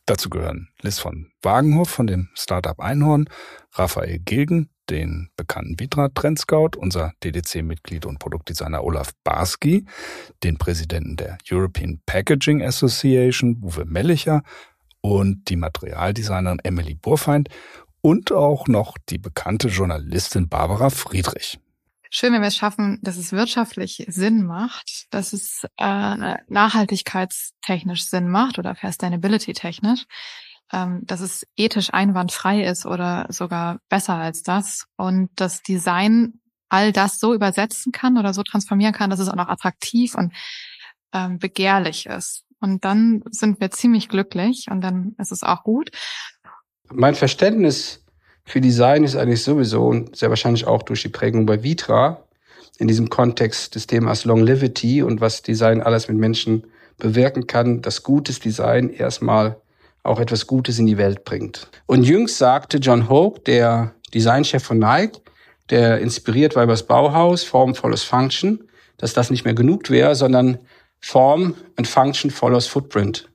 Dazu 0.10 0.32
gehören 0.32 0.70
Liz 0.82 0.98
von 0.98 1.28
Wagenhof 1.44 1.88
von 1.88 2.08
dem 2.08 2.30
Startup 2.34 2.80
Einhorn, 2.80 3.30
Raphael 3.74 4.18
Gilgen, 4.18 4.72
den 4.90 5.30
bekannten 5.36 5.80
Vitra 5.80 6.10
Trendscout, 6.10 6.72
unser 6.80 7.14
DDC-Mitglied 7.24 8.08
und 8.08 8.18
Produktdesigner 8.18 8.84
Olaf 8.84 9.12
Barski, 9.24 9.86
den 10.44 10.58
Präsidenten 10.58 11.16
der 11.16 11.38
European 11.52 12.02
Packaging 12.08 12.64
Association, 12.64 13.62
Uwe 13.62 13.86
Mellicher 13.86 14.42
und 15.02 15.48
die 15.48 15.58
Materialdesignerin 15.58 16.58
Emily 16.64 16.96
Burfeind 16.96 17.50
und 18.02 18.32
auch 18.32 18.68
noch 18.68 18.98
die 19.10 19.20
bekannte 19.20 19.68
Journalistin 19.68 20.50
Barbara 20.50 20.90
Friedrich 20.90 21.60
schön, 22.10 22.34
wenn 22.34 22.42
wir 22.42 22.48
es 22.48 22.56
schaffen, 22.56 23.00
dass 23.02 23.18
es 23.18 23.32
wirtschaftlich 23.32 24.06
Sinn 24.08 24.46
macht, 24.46 25.06
dass 25.12 25.34
es 25.34 25.64
äh, 25.78 26.36
nachhaltigkeitstechnisch 26.48 28.06
Sinn 28.06 28.30
macht 28.30 28.60
oder 28.60 28.76
Sustainability-technisch. 28.76 30.06
ähm, 30.72 31.02
dass 31.04 31.22
es 31.22 31.48
ethisch 31.56 31.94
einwandfrei 31.94 32.64
ist 32.64 32.86
oder 32.86 33.26
sogar 33.30 33.80
besser 33.90 34.16
als 34.16 34.44
das. 34.44 34.86
Und 34.98 35.32
das 35.36 35.64
Design 35.64 36.40
all 36.70 36.92
das 36.92 37.20
so 37.20 37.34
übersetzen 37.34 37.92
kann 37.92 38.18
oder 38.18 38.34
so 38.34 38.44
transformieren 38.44 38.94
kann, 38.94 39.10
dass 39.10 39.20
es 39.20 39.30
auch 39.30 39.36
noch 39.36 39.50
attraktiv 39.50 40.16
und 40.16 40.34
ähm, 41.14 41.40
begehrlich 41.40 42.06
ist. 42.06 42.46
Und 42.60 42.86
dann 42.86 43.24
sind 43.32 43.60
wir 43.60 43.72
ziemlich 43.72 44.10
glücklich 44.10 44.68
und 44.70 44.82
dann 44.82 45.16
ist 45.18 45.32
es 45.32 45.44
auch 45.44 45.64
gut. 45.64 45.92
Mein 46.92 47.16
Verständnis 47.16 48.06
für 48.50 48.62
Design 48.62 49.04
ist 49.04 49.16
eigentlich 49.16 49.44
sowieso 49.44 49.86
und 49.86 50.16
sehr 50.16 50.30
wahrscheinlich 50.30 50.66
auch 50.66 50.82
durch 50.82 51.04
die 51.04 51.10
Prägung 51.10 51.46
bei 51.46 51.62
Vitra 51.62 52.24
in 52.80 52.88
diesem 52.88 53.10
Kontext 53.10 53.76
des 53.76 53.86
Themas 53.86 54.26
Longevity 54.26 55.04
und 55.04 55.22
was 55.22 55.44
Design 55.44 55.82
alles 55.82 56.08
mit 56.08 56.18
Menschen 56.18 56.64
bewirken 56.98 57.46
kann, 57.46 57.84
dass 57.84 58.02
gutes 58.02 58.40
Design 58.40 58.90
erstmal 58.90 59.58
auch 60.02 60.20
etwas 60.20 60.48
Gutes 60.48 60.80
in 60.80 60.88
die 60.88 60.98
Welt 60.98 61.26
bringt. 61.26 61.68
Und 61.86 62.06
jüngst 62.06 62.40
sagte 62.40 62.78
John 62.78 63.08
Hoke, 63.08 63.42
der 63.42 63.94
Designchef 64.16 64.64
von 64.64 64.80
Nike, 64.80 65.20
der 65.70 66.00
inspiriert 66.00 66.56
war 66.56 66.64
über 66.64 66.74
das 66.74 66.88
Bauhaus, 66.88 67.44
Form 67.44 67.76
follows 67.76 68.02
Function, 68.02 68.64
dass 68.98 69.14
das 69.14 69.30
nicht 69.30 69.46
mehr 69.46 69.54
genug 69.54 69.92
wäre, 69.92 70.16
sondern 70.16 70.58
Form 71.02 71.54
and 71.76 71.88
Function 71.88 72.32
follows 72.32 72.66
Footprint. 72.66 73.30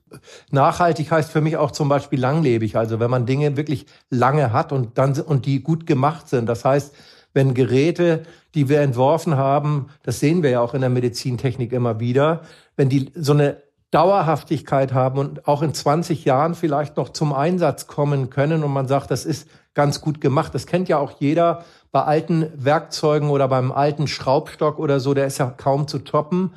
Nachhaltig 0.51 1.11
heißt 1.11 1.31
für 1.31 1.41
mich 1.41 1.57
auch 1.57 1.71
zum 1.71 1.89
Beispiel 1.89 2.19
langlebig. 2.19 2.75
Also 2.75 2.99
wenn 2.99 3.09
man 3.09 3.25
Dinge 3.25 3.57
wirklich 3.57 3.85
lange 4.09 4.53
hat 4.53 4.71
und 4.71 4.97
dann 4.97 5.19
und 5.19 5.45
die 5.45 5.61
gut 5.61 5.85
gemacht 5.85 6.29
sind. 6.29 6.47
Das 6.47 6.65
heißt, 6.65 6.93
wenn 7.33 7.53
Geräte, 7.53 8.23
die 8.53 8.69
wir 8.69 8.81
entworfen 8.81 9.35
haben, 9.35 9.87
das 10.03 10.19
sehen 10.19 10.41
wir 10.41 10.49
ja 10.51 10.61
auch 10.61 10.73
in 10.73 10.81
der 10.81 10.89
Medizintechnik 10.89 11.73
immer 11.73 11.99
wieder, 11.99 12.41
wenn 12.77 12.89
die 12.89 13.11
so 13.13 13.33
eine 13.33 13.61
Dauerhaftigkeit 13.91 14.93
haben 14.93 15.19
und 15.19 15.47
auch 15.47 15.61
in 15.61 15.73
20 15.73 16.25
Jahren 16.25 16.55
vielleicht 16.55 16.97
noch 16.97 17.09
zum 17.09 17.33
Einsatz 17.33 17.87
kommen 17.87 18.29
können 18.29 18.63
und 18.63 18.71
man 18.71 18.87
sagt, 18.87 19.11
das 19.11 19.25
ist 19.25 19.47
ganz 19.73 20.01
gut 20.01 20.21
gemacht. 20.21 20.55
Das 20.55 20.65
kennt 20.65 20.89
ja 20.89 20.97
auch 20.97 21.19
jeder 21.19 21.63
bei 21.91 22.03
alten 22.03 22.51
Werkzeugen 22.55 23.29
oder 23.29 23.47
beim 23.47 23.71
alten 23.71 24.07
Schraubstock 24.07 24.79
oder 24.79 24.99
so, 24.99 25.13
der 25.13 25.27
ist 25.27 25.37
ja 25.37 25.49
kaum 25.49 25.87
zu 25.87 25.99
toppen. 25.99 26.53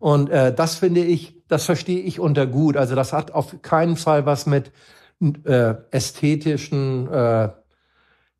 Und 0.00 0.30
äh, 0.30 0.52
das 0.52 0.76
finde 0.76 1.04
ich, 1.04 1.36
das 1.46 1.64
verstehe 1.66 2.00
ich 2.00 2.18
unter 2.18 2.46
gut. 2.46 2.76
Also 2.76 2.96
das 2.96 3.12
hat 3.12 3.32
auf 3.32 3.62
keinen 3.62 3.96
Fall 3.96 4.26
was 4.26 4.46
mit 4.46 4.72
äh, 5.44 5.74
ästhetischen 5.90 7.06
äh, 7.12 7.50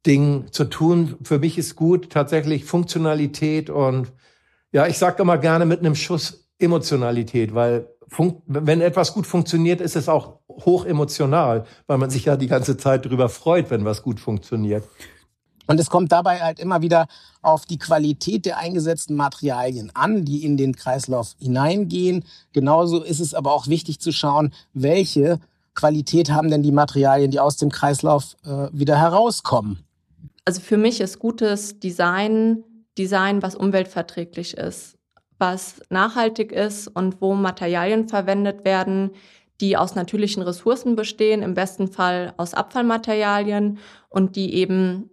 Dingen 0.06 0.50
zu 0.50 0.64
tun. 0.64 1.16
Für 1.22 1.38
mich 1.38 1.58
ist 1.58 1.76
gut 1.76 2.10
tatsächlich 2.10 2.64
Funktionalität 2.64 3.70
und 3.70 4.12
ja, 4.72 4.86
ich 4.86 4.98
sage 4.98 5.22
immer 5.22 5.36
gerne 5.36 5.66
mit 5.66 5.80
einem 5.80 5.94
Schuss 5.94 6.48
Emotionalität, 6.58 7.54
weil 7.54 7.88
wenn 8.46 8.80
etwas 8.80 9.12
gut 9.14 9.26
funktioniert, 9.26 9.80
ist 9.80 9.96
es 9.96 10.08
auch 10.08 10.40
hoch 10.48 10.84
emotional, 10.84 11.64
weil 11.86 11.98
man 11.98 12.10
sich 12.10 12.24
ja 12.24 12.36
die 12.36 12.48
ganze 12.48 12.76
Zeit 12.76 13.04
darüber 13.06 13.28
freut, 13.28 13.70
wenn 13.70 13.84
was 13.84 14.02
gut 14.02 14.18
funktioniert. 14.18 14.84
Und 15.70 15.78
es 15.78 15.88
kommt 15.88 16.10
dabei 16.10 16.40
halt 16.40 16.58
immer 16.58 16.82
wieder 16.82 17.06
auf 17.42 17.64
die 17.64 17.78
Qualität 17.78 18.44
der 18.44 18.58
eingesetzten 18.58 19.14
Materialien 19.14 19.92
an, 19.94 20.24
die 20.24 20.44
in 20.44 20.56
den 20.56 20.74
Kreislauf 20.74 21.36
hineingehen. 21.38 22.24
Genauso 22.52 23.04
ist 23.04 23.20
es 23.20 23.34
aber 23.34 23.52
auch 23.52 23.68
wichtig 23.68 24.00
zu 24.00 24.10
schauen, 24.10 24.52
welche 24.74 25.38
Qualität 25.74 26.32
haben 26.32 26.50
denn 26.50 26.64
die 26.64 26.72
Materialien, 26.72 27.30
die 27.30 27.38
aus 27.38 27.56
dem 27.56 27.70
Kreislauf 27.70 28.36
äh, 28.44 28.66
wieder 28.72 28.98
herauskommen. 28.98 29.78
Also 30.44 30.60
für 30.60 30.76
mich 30.76 31.00
ist 31.00 31.20
gutes 31.20 31.78
Design 31.78 32.64
Design, 32.98 33.40
was 33.40 33.54
umweltverträglich 33.54 34.56
ist, 34.56 34.98
was 35.38 35.80
nachhaltig 35.88 36.50
ist 36.50 36.88
und 36.88 37.20
wo 37.20 37.34
Materialien 37.34 38.08
verwendet 38.08 38.64
werden, 38.64 39.12
die 39.60 39.76
aus 39.76 39.94
natürlichen 39.94 40.42
Ressourcen 40.42 40.96
bestehen, 40.96 41.42
im 41.42 41.54
besten 41.54 41.88
Fall 41.88 42.34
aus 42.36 42.54
Abfallmaterialien 42.54 43.78
und 44.08 44.34
die 44.34 44.54
eben 44.54 45.10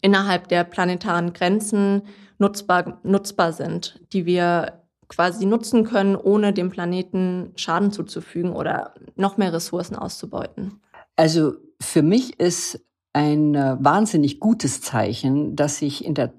innerhalb 0.00 0.48
der 0.48 0.64
planetaren 0.64 1.32
Grenzen 1.32 2.02
nutzbar, 2.38 3.00
nutzbar 3.02 3.52
sind, 3.52 4.00
die 4.12 4.26
wir 4.26 4.82
quasi 5.08 5.46
nutzen 5.46 5.84
können, 5.84 6.16
ohne 6.16 6.52
dem 6.52 6.70
Planeten 6.70 7.52
Schaden 7.56 7.92
zuzufügen 7.92 8.52
oder 8.52 8.94
noch 9.14 9.36
mehr 9.36 9.52
Ressourcen 9.52 9.96
auszubeuten. 9.96 10.80
Also 11.16 11.54
für 11.80 12.02
mich 12.02 12.38
ist 12.40 12.80
ein 13.12 13.54
äh, 13.54 13.76
wahnsinnig 13.78 14.40
gutes 14.40 14.82
Zeichen, 14.82 15.56
dass 15.56 15.78
sich 15.78 16.04
in 16.04 16.14
der 16.14 16.34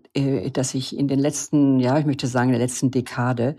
dass 0.52 0.72
sich 0.72 0.98
in 0.98 1.08
den 1.08 1.20
letzten, 1.20 1.80
ja, 1.80 1.98
ich 2.00 2.06
möchte 2.06 2.28
sagen, 2.28 2.50
in 2.50 2.54
der 2.54 2.62
letzten 2.62 2.92
Dekade 2.92 3.56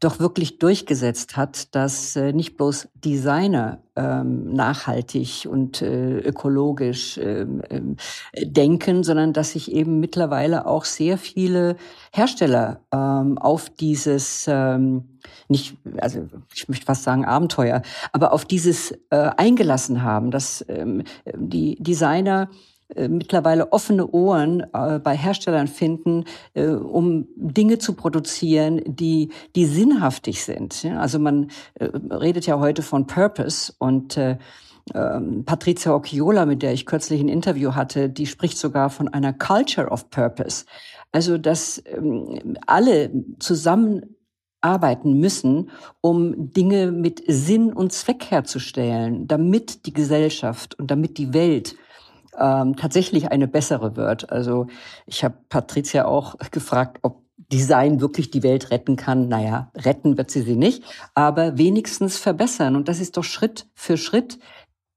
doch 0.00 0.18
wirklich 0.20 0.58
durchgesetzt 0.58 1.36
hat, 1.36 1.74
dass 1.74 2.16
äh, 2.16 2.32
nicht 2.32 2.56
bloß 2.56 2.88
Designer 2.94 3.78
ähm, 3.96 4.52
nachhaltig 4.52 5.48
und 5.50 5.80
äh, 5.80 6.18
ökologisch 6.18 7.18
ähm, 7.18 7.62
ähm, 7.70 7.96
denken, 8.38 9.04
sondern 9.04 9.32
dass 9.32 9.52
sich 9.52 9.72
eben 9.72 9.98
mittlerweile 9.98 10.66
auch 10.66 10.84
sehr 10.84 11.16
viele 11.16 11.76
Hersteller 12.12 12.80
ähm, 12.92 13.38
auf 13.38 13.70
dieses 13.70 14.46
ähm, 14.48 15.04
nicht, 15.48 15.76
also 15.98 16.28
ich 16.54 16.68
möchte 16.68 16.86
fast 16.86 17.02
sagen 17.02 17.24
Abenteuer, 17.24 17.82
aber 18.12 18.32
auf 18.32 18.44
dieses 18.44 18.92
äh, 19.10 19.30
eingelassen 19.36 20.02
haben, 20.02 20.30
dass 20.30 20.64
ähm, 20.68 21.02
die 21.34 21.82
Designer 21.82 22.48
äh, 22.52 22.75
mittlerweile 22.94 23.72
offene 23.72 24.06
Ohren 24.06 24.64
äh, 24.72 24.98
bei 24.98 25.16
Herstellern 25.16 25.66
finden, 25.66 26.24
äh, 26.54 26.68
um 26.68 27.26
Dinge 27.36 27.78
zu 27.78 27.94
produzieren, 27.94 28.80
die, 28.86 29.30
die 29.56 29.66
sinnhaftig 29.66 30.44
sind. 30.44 30.84
Also 30.96 31.18
man 31.18 31.50
äh, 31.74 31.84
redet 31.84 32.46
ja 32.46 32.58
heute 32.58 32.82
von 32.82 33.06
Purpose 33.06 33.72
und 33.78 34.16
äh, 34.16 34.38
ähm, 34.94 35.44
Patricia 35.44 35.94
Occhiola, 35.94 36.46
mit 36.46 36.62
der 36.62 36.72
ich 36.72 36.86
kürzlich 36.86 37.20
ein 37.20 37.28
Interview 37.28 37.74
hatte, 37.74 38.08
die 38.08 38.26
spricht 38.26 38.56
sogar 38.56 38.90
von 38.90 39.08
einer 39.08 39.32
Culture 39.32 39.88
of 39.88 40.10
Purpose. 40.10 40.64
Also, 41.10 41.38
dass 41.38 41.82
ähm, 41.86 42.56
alle 42.66 43.10
zusammen 43.38 44.16
arbeiten 44.60 45.18
müssen, 45.18 45.70
um 46.00 46.52
Dinge 46.52 46.92
mit 46.92 47.22
Sinn 47.26 47.72
und 47.72 47.92
Zweck 47.92 48.30
herzustellen, 48.30 49.26
damit 49.26 49.86
die 49.86 49.92
Gesellschaft 49.92 50.78
und 50.78 50.90
damit 50.90 51.18
die 51.18 51.32
Welt 51.34 51.76
ähm, 52.38 52.76
tatsächlich 52.76 53.30
eine 53.30 53.48
bessere 53.48 53.96
wird. 53.96 54.30
Also 54.30 54.66
ich 55.06 55.24
habe 55.24 55.36
Patricia 55.48 56.06
auch 56.06 56.36
gefragt, 56.50 56.98
ob 57.02 57.22
Design 57.52 58.00
wirklich 58.00 58.30
die 58.30 58.42
Welt 58.42 58.70
retten 58.70 58.96
kann. 58.96 59.28
Naja, 59.28 59.70
retten 59.74 60.16
wird 60.18 60.30
sie 60.30 60.42
sie 60.42 60.56
nicht, 60.56 60.82
aber 61.14 61.58
wenigstens 61.58 62.18
verbessern. 62.18 62.76
Und 62.76 62.88
das 62.88 63.00
ist 63.00 63.16
doch 63.16 63.24
Schritt 63.24 63.66
für 63.74 63.96
Schritt 63.96 64.38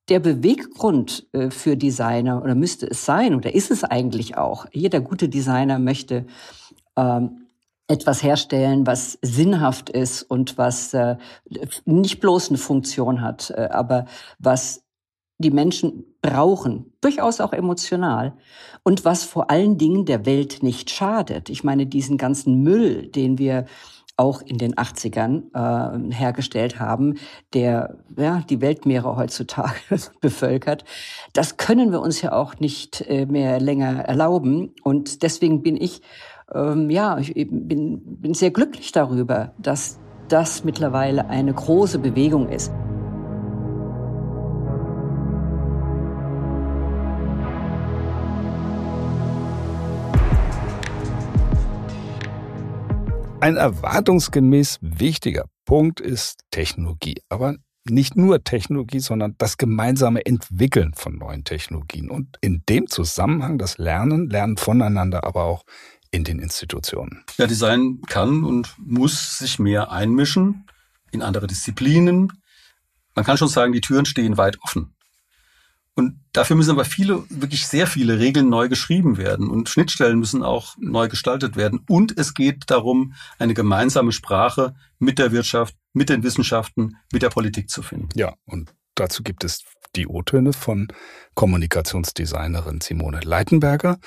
der 0.09 0.19
Beweggrund 0.19 1.27
äh, 1.33 1.51
für 1.51 1.77
Designer 1.77 2.41
oder 2.43 2.55
müsste 2.55 2.87
es 2.87 3.05
sein 3.05 3.35
oder 3.35 3.53
ist 3.53 3.71
es 3.71 3.83
eigentlich 3.83 4.37
auch. 4.37 4.65
Jeder 4.71 5.01
gute 5.01 5.29
Designer 5.29 5.77
möchte 5.77 6.25
ähm, 6.95 7.45
etwas 7.87 8.21
herstellen, 8.23 8.85
was 8.85 9.17
sinnhaft 9.21 9.89
ist 9.89 10.23
und 10.23 10.57
was 10.57 10.93
äh, 10.93 11.17
nicht 11.85 12.19
bloß 12.19 12.49
eine 12.49 12.57
Funktion 12.57 13.21
hat, 13.21 13.51
äh, 13.51 13.69
aber 13.71 14.05
was 14.37 14.83
die 15.39 15.51
Menschen 15.51 16.05
brauchen, 16.21 16.93
durchaus 17.01 17.39
auch 17.41 17.53
emotional, 17.53 18.33
und 18.83 19.05
was 19.05 19.23
vor 19.23 19.49
allen 19.49 19.77
Dingen 19.77 20.05
der 20.05 20.25
Welt 20.25 20.61
nicht 20.61 20.89
schadet. 20.89 21.49
Ich 21.49 21.63
meine, 21.63 21.85
diesen 21.85 22.17
ganzen 22.17 22.61
Müll, 22.61 23.07
den 23.07 23.37
wir 23.37 23.65
auch 24.17 24.41
in 24.41 24.57
den 24.57 24.75
80ern 24.75 25.43
äh, 25.53 26.13
hergestellt 26.13 26.77
haben, 26.77 27.15
der 27.53 27.95
ja, 28.17 28.43
die 28.49 28.59
Weltmeere 28.59 29.15
heutzutage 29.15 29.79
bevölkert. 30.21 30.83
Das 31.31 31.55
können 31.55 31.91
wir 31.91 32.01
uns 32.01 32.21
ja 32.21 32.33
auch 32.33 32.59
nicht 32.59 33.01
äh, 33.07 33.25
mehr 33.25 33.61
länger 33.61 33.99
erlauben. 34.01 34.75
Und 34.83 35.23
deswegen 35.23 35.63
bin 35.63 35.77
ich, 35.77 36.01
ähm, 36.53 36.89
ja, 36.89 37.17
ich 37.17 37.33
bin, 37.33 38.01
bin 38.19 38.33
sehr 38.33 38.51
glücklich 38.51 38.91
darüber, 38.91 39.53
dass 39.57 39.99
das 40.27 40.65
mittlerweile 40.65 41.29
eine 41.29 41.53
große 41.53 41.99
Bewegung 41.99 42.49
ist. 42.49 42.71
Ein 53.41 53.55
erwartungsgemäß 53.55 54.79
wichtiger 54.81 55.45
Punkt 55.63 56.01
ist 56.01 56.41
Technologie. 56.51 57.21
Aber 57.29 57.55
nicht 57.85 58.17
nur 58.17 58.43
Technologie, 58.43 58.99
sondern 58.99 59.35
das 59.37 59.57
gemeinsame 59.57 60.25
Entwickeln 60.25 60.93
von 60.93 61.17
neuen 61.17 61.45
Technologien 61.45 62.09
und 62.09 62.35
in 62.41 62.63
dem 62.67 62.87
Zusammenhang 62.87 63.57
das 63.57 63.77
Lernen, 63.77 64.29
Lernen 64.29 64.57
voneinander, 64.57 65.23
aber 65.23 65.45
auch 65.45 65.63
in 66.11 66.25
den 66.25 66.39
Institutionen. 66.39 67.23
Ja, 67.37 67.47
Design 67.47 68.01
kann 68.07 68.43
und 68.43 68.75
muss 68.77 69.37
sich 69.37 69.57
mehr 69.57 69.89
einmischen 69.89 70.65
in 71.11 71.21
andere 71.21 71.47
Disziplinen. 71.47 72.33
Man 73.15 73.23
kann 73.23 73.37
schon 73.37 73.47
sagen, 73.47 73.71
die 73.71 73.81
Türen 73.81 74.05
stehen 74.05 74.37
weit 74.37 74.59
offen. 74.61 74.95
Und 75.99 76.17
dafür 76.31 76.55
müssen 76.55 76.71
aber 76.71 76.85
viele, 76.85 77.25
wirklich 77.29 77.67
sehr 77.67 77.85
viele 77.85 78.19
Regeln 78.19 78.47
neu 78.47 78.69
geschrieben 78.69 79.17
werden 79.17 79.49
und 79.49 79.67
Schnittstellen 79.67 80.17
müssen 80.17 80.43
auch 80.43 80.77
neu 80.77 81.09
gestaltet 81.09 81.57
werden. 81.57 81.81
Und 81.89 82.17
es 82.17 82.33
geht 82.33 82.63
darum, 82.67 83.15
eine 83.37 83.53
gemeinsame 83.53 84.13
Sprache 84.13 84.75
mit 84.97 85.19
der 85.19 85.33
Wirtschaft, 85.33 85.75
mit 85.91 86.07
den 86.07 86.23
Wissenschaften, 86.23 86.95
mit 87.11 87.21
der 87.21 87.31
Politik 87.31 87.69
zu 87.69 87.81
finden. 87.81 88.07
Ja, 88.15 88.33
und 88.45 88.73
dazu 88.95 89.23
gibt 89.23 89.43
es 89.43 89.65
die 89.97 90.07
O-Töne 90.07 90.53
von 90.53 90.87
Kommunikationsdesignerin 91.35 92.79
Simone 92.79 93.19
Leitenberger, 93.19 93.97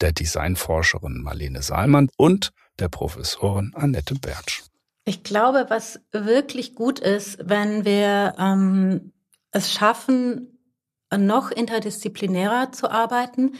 der 0.00 0.12
Designforscherin 0.12 1.20
Marlene 1.20 1.62
Saalmann 1.62 2.10
und 2.16 2.52
der 2.78 2.90
Professorin 2.90 3.72
Annette 3.74 4.14
Bertsch. 4.14 4.62
Ich 5.04 5.24
glaube, 5.24 5.66
was 5.68 5.98
wirklich 6.12 6.76
gut 6.76 7.00
ist, 7.00 7.40
wenn 7.42 7.84
wir 7.84 8.34
ähm, 8.38 9.12
es 9.50 9.72
schaffen, 9.72 10.59
noch 11.16 11.50
interdisziplinärer 11.50 12.72
zu 12.72 12.90
arbeiten, 12.90 13.54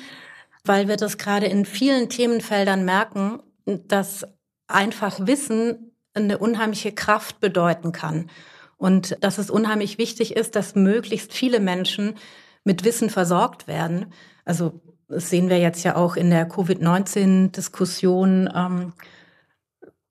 weil 0.64 0.88
wir 0.88 0.96
das 0.96 1.18
gerade 1.18 1.46
in 1.46 1.64
vielen 1.64 2.08
Themenfeldern 2.08 2.84
merken, 2.84 3.40
dass 3.66 4.26
einfach 4.66 5.26
Wissen 5.26 5.92
eine 6.14 6.38
unheimliche 6.38 6.92
Kraft 6.92 7.40
bedeuten 7.40 7.92
kann. 7.92 8.30
Und 8.76 9.16
dass 9.20 9.38
es 9.38 9.50
unheimlich 9.50 9.98
wichtig 9.98 10.36
ist, 10.36 10.56
dass 10.56 10.74
möglichst 10.74 11.32
viele 11.32 11.60
Menschen 11.60 12.14
mit 12.64 12.84
Wissen 12.84 13.10
versorgt 13.10 13.68
werden. 13.68 14.12
Also 14.44 14.80
das 15.08 15.28
sehen 15.28 15.50
wir 15.50 15.58
jetzt 15.58 15.84
ja 15.84 15.96
auch 15.96 16.16
in 16.16 16.30
der 16.30 16.46
Covid-19-Diskussion, 16.46 18.48
ähm, 18.54 18.92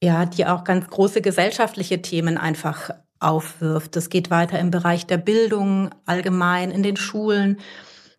ja, 0.02 0.26
die 0.26 0.46
auch 0.46 0.64
ganz 0.64 0.88
große 0.88 1.22
gesellschaftliche 1.22 2.02
Themen 2.02 2.38
einfach 2.38 2.92
aufwirft. 3.20 3.96
Das 3.96 4.10
geht 4.10 4.30
weiter 4.30 4.60
im 4.60 4.72
Bereich 4.72 5.06
der 5.06 5.18
Bildung 5.18 5.90
allgemein, 6.06 6.72
in 6.72 6.84
den 6.84 6.98
Schulen 6.98 7.60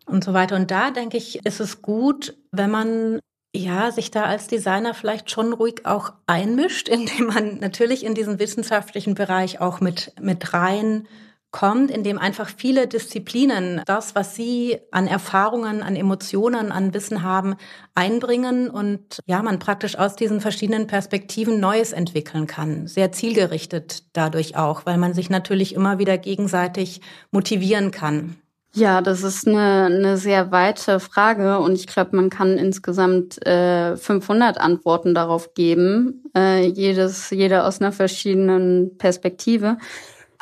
und 0.05 0.23
so 0.23 0.33
weiter. 0.33 0.55
Und 0.55 0.71
da 0.71 0.91
denke 0.91 1.17
ich, 1.17 1.45
ist 1.45 1.59
es 1.59 1.81
gut, 1.81 2.35
wenn 2.51 2.71
man 2.71 3.19
ja, 3.53 3.91
sich 3.91 4.11
da 4.11 4.23
als 4.23 4.47
Designer 4.47 4.93
vielleicht 4.93 5.29
schon 5.29 5.53
ruhig 5.53 5.85
auch 5.85 6.13
einmischt, 6.25 6.87
indem 6.89 7.27
man 7.27 7.59
natürlich 7.59 8.05
in 8.05 8.15
diesen 8.15 8.39
wissenschaftlichen 8.39 9.15
Bereich 9.15 9.59
auch 9.59 9.81
mit, 9.81 10.13
mit 10.21 10.53
rein 10.53 11.07
kommt, 11.51 11.91
indem 11.91 12.17
einfach 12.17 12.49
viele 12.49 12.87
Disziplinen 12.87 13.81
das, 13.85 14.15
was 14.15 14.35
sie 14.35 14.79
an 14.91 15.07
Erfahrungen, 15.07 15.83
an 15.83 15.95
Emotionen, 15.95 16.71
an 16.71 16.93
Wissen 16.93 17.23
haben, 17.23 17.55
einbringen 17.93 18.69
und 18.69 19.19
ja, 19.25 19.41
man 19.41 19.59
praktisch 19.59 19.97
aus 19.97 20.15
diesen 20.15 20.41
verschiedenen 20.41 20.87
Perspektiven 20.87 21.59
Neues 21.59 21.91
entwickeln 21.91 22.47
kann. 22.47 22.87
Sehr 22.87 23.11
zielgerichtet 23.11 24.03
dadurch 24.13 24.55
auch, 24.55 24.85
weil 24.85 24.97
man 24.97 25.13
sich 25.13 25.29
natürlich 25.29 25.75
immer 25.75 25.99
wieder 25.99 26.17
gegenseitig 26.17 27.01
motivieren 27.31 27.91
kann. 27.91 28.37
Ja, 28.73 29.01
das 29.01 29.21
ist 29.23 29.45
eine, 29.45 29.85
eine 29.93 30.17
sehr 30.17 30.51
weite 30.51 31.01
Frage 31.01 31.59
und 31.59 31.73
ich 31.73 31.87
glaube, 31.87 32.15
man 32.15 32.29
kann 32.29 32.57
insgesamt 32.57 33.45
äh, 33.45 33.97
500 33.97 34.57
Antworten 34.61 35.13
darauf 35.13 35.53
geben, 35.53 36.23
äh, 36.37 36.65
jedes, 36.65 37.31
jeder 37.31 37.67
aus 37.67 37.81
einer 37.81 37.91
verschiedenen 37.91 38.97
Perspektive. 38.97 39.77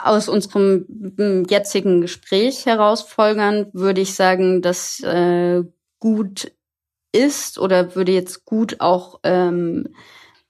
Aus 0.04 0.30
unserem 0.30 1.46
jetzigen 1.50 2.02
Gespräch 2.02 2.66
herausfolgern 2.66 3.68
würde 3.74 4.02
ich 4.02 4.14
sagen, 4.14 4.62
dass 4.62 5.02
äh, 5.02 5.64
gut 6.00 6.52
ist 7.12 7.60
oder 7.60 7.96
würde 7.96 8.12
jetzt 8.12 8.46
gut 8.46 8.80
auch 8.80 9.20
ähm, 9.24 9.90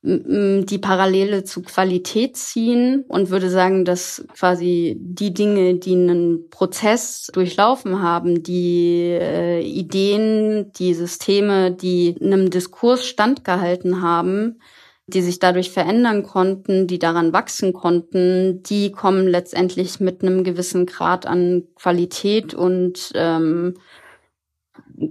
die 0.02 0.78
Parallele 0.78 1.44
zu 1.44 1.62
Qualität 1.62 2.38
ziehen 2.38 3.04
und 3.10 3.32
würde 3.32 3.50
sagen, 3.50 3.84
dass 3.84 4.26
quasi 4.34 4.96
die 4.98 5.34
Dinge, 5.34 5.76
die 5.76 5.94
einen 5.94 6.50
Prozess 6.50 7.30
durchlaufen 7.34 8.02
haben, 8.02 8.42
die 8.42 9.18
äh, 9.20 9.60
Ideen, 9.62 10.72
die 10.72 10.94
Systeme, 10.94 11.72
die 11.72 12.16
einem 12.22 12.50
Diskurs 12.50 13.06
standgehalten 13.06 14.02
haben, 14.02 14.62
die 15.10 15.22
sich 15.22 15.40
dadurch 15.40 15.72
verändern 15.72 16.24
konnten, 16.24 16.88
die 16.88 17.00
daran 17.00 17.34
wachsen 17.34 17.74
konnten, 17.74 18.64
die 18.64 18.92
kommen 18.92 19.28
letztendlich 19.28 20.00
mit 20.00 20.22
einem 20.22 20.44
gewissen 20.44 20.86
Grad 20.86 21.26
an 21.26 21.64
Qualität 21.76 22.54
und 22.54 23.12
ähm, 23.16 23.76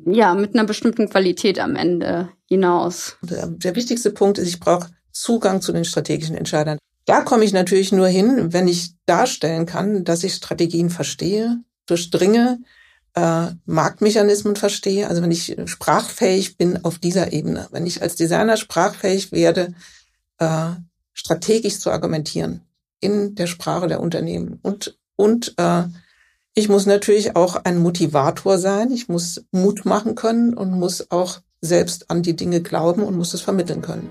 ja, 0.06 0.34
mit 0.34 0.54
einer 0.54 0.64
bestimmten 0.64 1.08
Qualität 1.08 1.58
am 1.58 1.76
Ende 1.76 2.28
hinaus. 2.46 3.16
Der, 3.22 3.46
der 3.46 3.76
wichtigste 3.76 4.10
Punkt 4.10 4.38
ist, 4.38 4.48
ich 4.48 4.60
brauche 4.60 4.90
Zugang 5.12 5.60
zu 5.60 5.72
den 5.72 5.84
strategischen 5.84 6.36
Entscheidern. 6.36 6.78
Da 7.04 7.22
komme 7.22 7.44
ich 7.44 7.52
natürlich 7.52 7.90
nur 7.92 8.06
hin, 8.06 8.52
wenn 8.52 8.68
ich 8.68 8.92
darstellen 9.06 9.66
kann, 9.66 10.04
dass 10.04 10.24
ich 10.24 10.34
Strategien 10.34 10.90
verstehe, 10.90 11.58
durchdringe, 11.86 12.58
äh, 13.18 13.54
Marktmechanismen 13.66 14.54
verstehe, 14.54 15.08
also 15.08 15.22
wenn 15.22 15.32
ich 15.32 15.56
sprachfähig 15.64 16.56
bin 16.56 16.84
auf 16.84 16.98
dieser 16.98 17.32
Ebene, 17.32 17.66
wenn 17.72 17.86
ich 17.86 18.00
als 18.00 18.14
Designer 18.14 18.56
sprachfähig 18.56 19.32
werde, 19.32 19.74
äh, 20.38 20.70
strategisch 21.12 21.80
zu 21.80 21.90
argumentieren 21.90 22.60
in 23.00 23.34
der 23.34 23.48
Sprache 23.48 23.88
der 23.88 24.00
Unternehmen 24.00 24.60
und 24.62 24.96
und 25.16 25.54
äh, 25.56 25.82
ich 26.54 26.68
muss 26.68 26.86
natürlich 26.86 27.34
auch 27.34 27.56
ein 27.64 27.78
Motivator 27.78 28.58
sein. 28.58 28.92
Ich 28.92 29.08
muss 29.08 29.44
Mut 29.50 29.84
machen 29.84 30.14
können 30.14 30.54
und 30.54 30.70
muss 30.70 31.10
auch 31.10 31.40
selbst 31.60 32.08
an 32.08 32.22
die 32.22 32.36
Dinge 32.36 32.60
glauben 32.62 33.02
und 33.02 33.16
muss 33.16 33.34
es 33.34 33.40
vermitteln 33.40 33.82
können. 33.82 34.08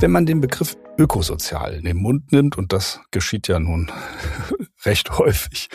Wenn 0.00 0.12
man 0.12 0.24
den 0.24 0.40
Begriff 0.40 0.78
ökosozial 0.96 1.74
in 1.74 1.84
den 1.84 1.98
Mund 1.98 2.32
nimmt, 2.32 2.56
und 2.56 2.72
das 2.72 3.00
geschieht 3.10 3.48
ja 3.48 3.60
nun 3.60 3.92
recht 4.86 5.18
häufig, 5.18 5.68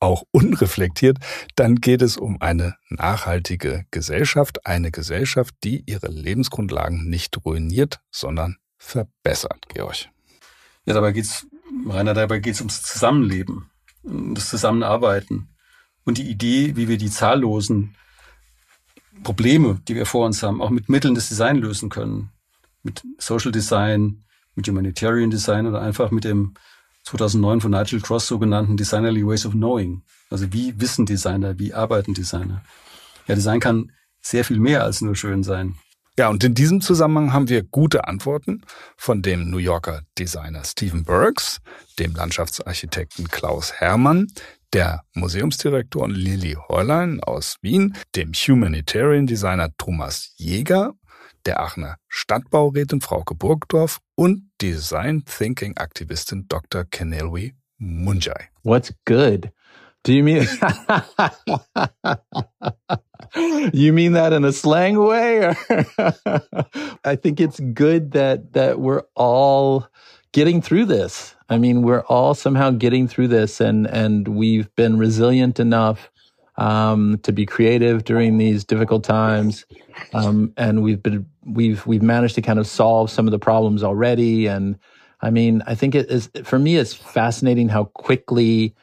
auch 0.00 0.24
unreflektiert, 0.32 1.18
dann 1.54 1.76
geht 1.76 2.02
es 2.02 2.16
um 2.16 2.42
eine 2.42 2.74
nachhaltige 2.90 3.84
Gesellschaft, 3.92 4.66
eine 4.66 4.90
Gesellschaft, 4.90 5.54
die 5.62 5.84
ihre 5.86 6.08
Lebensgrundlagen 6.08 7.08
nicht 7.08 7.44
ruiniert, 7.44 8.00
sondern 8.10 8.56
verbessert, 8.78 9.68
Georg. 9.68 10.08
Ja, 10.84 10.94
dabei 10.94 11.12
geht's, 11.12 11.46
Rainer, 11.86 12.14
dabei 12.14 12.40
geht's 12.40 12.60
ums 12.60 12.82
Zusammenleben, 12.82 13.70
das 14.02 14.48
Zusammenarbeiten 14.48 15.54
und 16.04 16.18
die 16.18 16.28
Idee, 16.28 16.74
wie 16.74 16.88
wir 16.88 16.98
die 16.98 17.10
zahllosen 17.10 17.94
Probleme, 19.22 19.80
die 19.86 19.94
wir 19.94 20.04
vor 20.04 20.26
uns 20.26 20.42
haben, 20.42 20.60
auch 20.60 20.70
mit 20.70 20.88
Mitteln 20.88 21.14
des 21.14 21.28
Design 21.28 21.58
lösen 21.58 21.90
können. 21.90 22.32
Mit 22.82 23.02
Social 23.18 23.52
Design, 23.52 24.24
mit 24.54 24.68
Humanitarian 24.68 25.30
Design 25.30 25.66
oder 25.66 25.80
einfach 25.80 26.10
mit 26.10 26.24
dem 26.24 26.54
2009 27.04 27.60
von 27.60 27.70
Nigel 27.70 28.00
Cross 28.00 28.26
sogenannten 28.26 28.76
Designerly 28.76 29.26
Ways 29.26 29.46
of 29.46 29.52
Knowing. 29.52 30.02
Also 30.30 30.52
wie 30.52 30.78
wissen 30.80 31.06
Designer, 31.06 31.58
wie 31.58 31.72
arbeiten 31.72 32.14
Designer? 32.14 32.62
Ja, 33.26 33.34
Design 33.34 33.60
kann 33.60 33.92
sehr 34.20 34.44
viel 34.44 34.58
mehr 34.58 34.84
als 34.84 35.00
nur 35.00 35.16
schön 35.16 35.42
sein. 35.42 35.76
Ja, 36.18 36.28
und 36.28 36.42
in 36.42 36.54
diesem 36.54 36.80
Zusammenhang 36.80 37.32
haben 37.32 37.48
wir 37.48 37.62
gute 37.62 38.08
Antworten 38.08 38.62
von 38.96 39.22
dem 39.22 39.50
New 39.50 39.58
Yorker 39.58 40.02
Designer 40.18 40.64
Stephen 40.64 41.04
Burks, 41.04 41.60
dem 42.00 42.12
Landschaftsarchitekten 42.14 43.28
Klaus 43.28 43.72
Hermann, 43.74 44.26
der 44.72 45.04
Museumsdirektorin 45.14 46.10
Lili 46.10 46.56
Horlein 46.68 47.20
aus 47.20 47.56
Wien, 47.62 47.94
dem 48.16 48.32
Humanitarian 48.32 49.28
Designer 49.28 49.70
Thomas 49.78 50.34
Jäger 50.36 50.94
der 51.48 51.60
Aachener 51.60 51.96
Stadtbaurätin 52.08 53.00
Frauke 53.00 53.34
Burgdorf 53.34 54.00
und 54.16 54.50
Design 54.60 55.24
Thinking 55.24 55.78
Aktivistin 55.78 56.44
Dr. 56.46 56.84
Kenelwi 56.84 57.54
Munjai. 57.78 58.48
What's 58.62 58.92
good? 59.06 59.50
Do 60.04 60.12
you 60.12 60.22
mean 60.22 60.42
You 63.72 63.94
mean 63.94 64.12
that 64.12 64.34
in 64.34 64.44
a 64.44 64.52
slang 64.52 64.98
way? 64.98 65.46
I 67.04 67.16
think 67.16 67.40
it's 67.40 67.60
good 67.72 68.12
that 68.12 68.52
that 68.52 68.78
we're 68.78 69.04
all 69.14 69.86
getting 70.32 70.60
through 70.60 70.84
this. 70.84 71.34
I 71.48 71.56
mean, 71.56 71.80
we're 71.82 72.04
all 72.08 72.34
somehow 72.34 72.72
getting 72.72 73.08
through 73.08 73.28
this 73.28 73.58
and 73.58 73.86
and 73.86 74.28
we've 74.28 74.68
been 74.76 74.98
resilient 74.98 75.58
enough 75.58 76.10
um, 76.58 77.18
to 77.22 77.32
be 77.32 77.46
creative 77.46 78.04
during 78.04 78.36
these 78.36 78.64
difficult 78.64 79.04
times. 79.04 79.64
Um, 80.12 80.52
and 80.56 80.82
we've 80.82 81.02
been, 81.02 81.26
we've, 81.48 81.86
we've 81.86 82.02
managed 82.02 82.34
to 82.36 82.42
kind 82.42 82.58
of 82.58 82.66
solve 82.66 83.10
some 83.10 83.26
of 83.26 83.32
the 83.32 83.38
problems 83.38 83.82
already. 83.82 84.46
And 84.46 84.78
I 85.20 85.30
mean, 85.30 85.62
I 85.66 85.74
think 85.74 85.94
it 85.94 86.10
is, 86.10 86.30
for 86.44 86.58
me, 86.58 86.76
it's 86.76 86.94
fascinating 86.94 87.68
how 87.68 87.84
quickly 87.84 88.74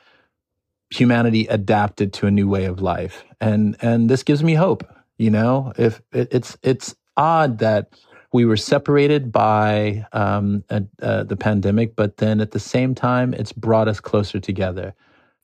humanity 0.90 1.48
adapted 1.48 2.14
to 2.14 2.28
a 2.28 2.32
new 2.32 2.48
way 2.48 2.66
of 2.66 2.82
life. 2.82 3.24
And, 3.40 3.78
and 3.82 4.10
this 4.10 4.24
gives 4.24 4.44
me 4.44 4.54
hope. 4.54 4.84
You 5.18 5.32
know, 5.32 5.72
if 5.78 6.02
it, 6.12 6.28
it's, 6.32 6.58
it's 6.62 6.96
odd 7.16 7.60
that 7.60 7.94
we 8.34 8.44
were 8.44 8.58
separated 8.58 9.32
by 9.32 10.06
um, 10.12 10.64
uh, 10.70 11.24
the 11.24 11.38
pandemic, 11.38 11.96
but 11.96 12.18
then 12.18 12.42
at 12.42 12.52
the 12.52 12.60
same 12.60 12.94
time, 12.94 13.34
it's 13.34 13.54
brought 13.54 13.88
us 13.88 14.02
closer 14.02 14.42
together. 14.42 14.94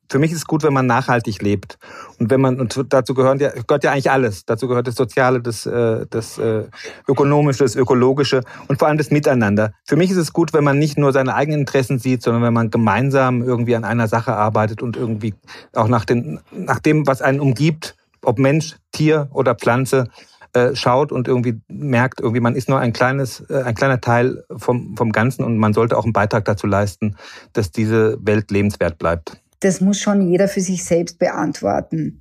Für 0.10 0.20
mich 0.20 0.32
ist 0.32 0.40
es 0.40 0.46
gut, 0.46 0.64
wenn 0.64 0.74
man 0.74 0.88
nachhaltig 0.88 1.42
lebt. 1.42 1.78
Und 2.20 2.30
wenn 2.30 2.42
man, 2.42 2.60
und 2.60 2.86
dazu 2.90 3.14
gehört 3.14 3.40
ja, 3.40 3.50
gehört 3.50 3.84
ja 3.84 3.92
eigentlich 3.92 4.12
alles. 4.12 4.46
Dazu 4.46 4.68
gehört 4.68 4.88
das 4.88 4.96
Soziale, 4.96 5.42
das, 5.42 5.66
äh, 5.66 6.06
das 6.10 6.38
äh, 6.38 6.66
Ökonomische, 7.08 7.64
das 7.64 7.76
Ökologische 7.76 8.42
und 8.68 8.78
vor 8.78 8.90
allem 8.90 8.98
das 8.98 9.10
Miteinander. 9.10 9.72
Für 9.86 9.96
mich 9.96 10.12
ist 10.12 10.18
es 10.18 10.34
gut, 10.34 10.54
wenn 10.54 10.66
man 10.66 10.78
nicht 10.78 10.98
nur 10.98 11.14
seine 11.14 11.34
eigenen 11.34 11.62
Interessen 11.62 11.98
sieht, 11.98 12.24
sondern 12.24 12.44
wenn 12.44 12.54
man 12.54 12.72
gemeinsam 12.72 13.42
irgendwie 13.42 13.76
an 13.76 13.86
einer 13.86 14.10
Sache 14.10 14.34
arbeitet 14.34 14.82
und 14.82 14.98
irgendwie 14.98 15.34
auch 15.74 15.88
nach, 15.88 16.04
den, 16.04 16.42
nach 16.52 16.80
dem, 16.80 17.08
was 17.08 17.22
einen 17.22 17.40
umgibt, 17.40 17.96
ob 18.22 18.38
Mensch, 18.38 18.76
Tier 18.92 19.30
oder 19.32 19.56
Pflanze 19.56 20.10
äh, 20.54 20.76
schaut 20.76 21.14
und 21.14 21.30
irgendwie 21.30 21.62
merkt, 21.70 22.20
irgendwie 22.20 22.42
man 22.42 22.56
ist 22.56 22.68
nur 22.68 22.80
ein 22.80 22.92
kleines, 22.92 23.50
ein 23.50 23.76
kleiner 23.76 24.02
Teil 24.02 24.44
vom, 24.58 24.98
vom 24.98 25.14
Ganzen 25.14 25.46
und 25.46 25.58
man 25.58 25.74
sollte 25.74 25.98
auch 25.98 26.04
einen 26.04 26.12
Beitrag 26.12 26.44
dazu 26.44 26.68
leisten, 26.68 27.16
dass 27.54 27.72
diese 27.72 28.18
Welt 28.26 28.52
lebenswert 28.52 28.98
bleibt. 28.98 29.42
Das 29.62 29.82
muss 29.82 30.00
schon 30.00 30.30
jeder 30.30 30.48
für 30.48 30.62
sich 30.62 30.84
selbst 30.84 31.18
beantworten. 31.18 32.20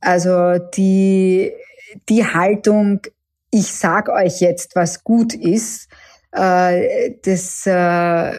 Also 0.00 0.58
die, 0.58 1.52
die 2.08 2.24
Haltung, 2.24 3.00
ich 3.50 3.72
sag 3.72 4.08
euch 4.08 4.40
jetzt, 4.40 4.76
was 4.76 5.02
gut 5.02 5.34
ist, 5.34 5.88
äh, 6.32 7.12
das 7.22 7.66
äh, 7.66 8.38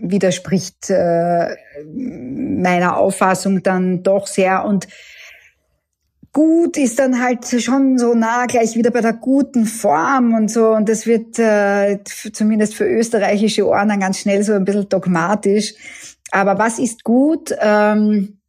widerspricht 0.00 0.90
äh, 0.90 1.56
meiner 1.84 2.96
Auffassung 2.96 3.62
dann 3.62 4.02
doch 4.02 4.26
sehr 4.26 4.64
und 4.64 4.88
gut 6.34 6.76
ist 6.76 6.98
dann 6.98 7.22
halt 7.22 7.46
schon 7.62 7.96
so 7.96 8.12
nah 8.12 8.46
gleich 8.46 8.74
wieder 8.74 8.90
bei 8.90 9.00
der 9.00 9.12
guten 9.12 9.66
Form 9.66 10.34
und 10.34 10.50
so. 10.50 10.70
Und 10.70 10.88
das 10.88 11.06
wird 11.06 11.38
äh, 11.38 12.00
zumindest 12.04 12.74
für 12.74 12.84
österreichische 12.84 13.66
Ohren 13.66 13.88
dann 13.88 14.00
ganz 14.00 14.18
schnell 14.18 14.42
so 14.42 14.52
ein 14.52 14.64
bisschen 14.64 14.88
dogmatisch. 14.88 15.74
Aber 16.34 16.58
was 16.58 16.80
ist 16.80 17.04
gut? 17.04 17.54
Ähm, 17.60 18.40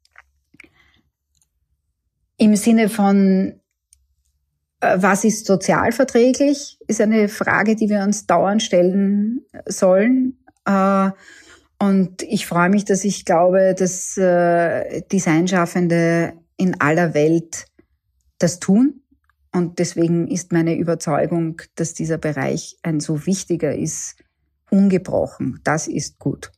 Im 2.37 2.55
Sinne 2.55 2.89
von, 2.89 3.61
äh, 4.79 4.97
was 4.97 5.23
ist 5.23 5.45
sozialverträglich, 5.45 6.79
ist 6.87 6.99
eine 6.99 7.29
Frage, 7.29 7.75
die 7.75 7.87
wir 7.87 8.01
uns 8.01 8.25
dauernd 8.25 8.63
stellen 8.63 9.45
sollen. 9.67 10.43
Äh, 10.65 11.11
und 11.77 12.23
ich 12.23 12.47
freue 12.47 12.69
mich, 12.69 12.85
dass 12.85 13.03
ich 13.03 13.23
glaube, 13.23 13.75
dass 13.77 14.17
äh, 14.17 15.03
Designschaffende 15.03 16.33
in 16.57 16.81
aller 16.81 17.13
Welt 17.13 17.67
das 18.39 18.59
tun. 18.59 19.03
Und 19.51 19.77
deswegen 19.77 20.27
ist 20.27 20.51
meine 20.51 20.75
Überzeugung, 20.75 21.61
dass 21.75 21.93
dieser 21.93 22.17
Bereich 22.17 22.79
ein 22.81 22.99
so 22.99 23.27
wichtiger 23.27 23.75
ist, 23.75 24.15
ungebrochen. 24.71 25.59
Das 25.63 25.87
ist 25.87 26.17
gut. 26.17 26.51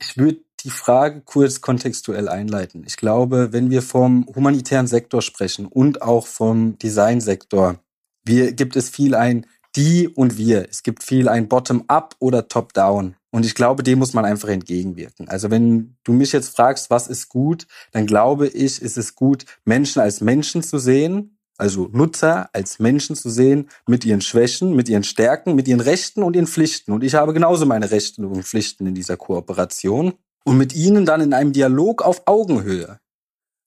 Ich 0.00 0.16
würde 0.16 0.40
die 0.64 0.70
Frage 0.70 1.22
kurz 1.24 1.60
kontextuell 1.60 2.28
einleiten. 2.28 2.84
Ich 2.86 2.96
glaube, 2.96 3.52
wenn 3.52 3.70
wir 3.70 3.82
vom 3.82 4.26
humanitären 4.34 4.86
Sektor 4.86 5.22
sprechen 5.22 5.66
und 5.66 6.02
auch 6.02 6.26
vom 6.26 6.78
Designsektor, 6.78 7.80
wir, 8.24 8.52
gibt 8.52 8.76
es 8.76 8.88
viel 8.90 9.14
ein 9.14 9.46
die 9.76 10.08
und 10.08 10.36
wir. 10.36 10.68
Es 10.68 10.82
gibt 10.82 11.04
viel 11.04 11.28
ein 11.28 11.48
Bottom-up 11.48 12.16
oder 12.18 12.48
Top-down. 12.48 13.14
Und 13.30 13.46
ich 13.46 13.54
glaube, 13.54 13.82
dem 13.82 13.98
muss 13.98 14.14
man 14.14 14.24
einfach 14.24 14.48
entgegenwirken. 14.48 15.28
Also 15.28 15.50
wenn 15.50 15.96
du 16.02 16.12
mich 16.12 16.32
jetzt 16.32 16.56
fragst, 16.56 16.90
was 16.90 17.06
ist 17.06 17.28
gut, 17.28 17.66
dann 17.92 18.06
glaube 18.06 18.48
ich, 18.48 18.82
ist 18.82 18.96
es 18.96 19.14
gut, 19.14 19.44
Menschen 19.64 20.00
als 20.00 20.20
Menschen 20.20 20.62
zu 20.62 20.78
sehen, 20.78 21.37
also 21.58 21.88
Nutzer 21.92 22.48
als 22.52 22.78
Menschen 22.78 23.16
zu 23.16 23.28
sehen, 23.28 23.68
mit 23.86 24.04
ihren 24.04 24.20
Schwächen, 24.20 24.74
mit 24.74 24.88
ihren 24.88 25.04
Stärken, 25.04 25.54
mit 25.54 25.68
ihren 25.68 25.80
Rechten 25.80 26.22
und 26.22 26.36
ihren 26.36 26.46
Pflichten. 26.46 26.92
Und 26.92 27.04
ich 27.04 27.14
habe 27.14 27.34
genauso 27.34 27.66
meine 27.66 27.90
Rechte 27.90 28.26
und 28.26 28.44
Pflichten 28.44 28.86
in 28.86 28.94
dieser 28.94 29.16
Kooperation. 29.16 30.14
Und 30.44 30.56
mit 30.56 30.74
ihnen 30.74 31.04
dann 31.04 31.20
in 31.20 31.34
einem 31.34 31.52
Dialog 31.52 32.00
auf 32.02 32.22
Augenhöhe. 32.26 33.00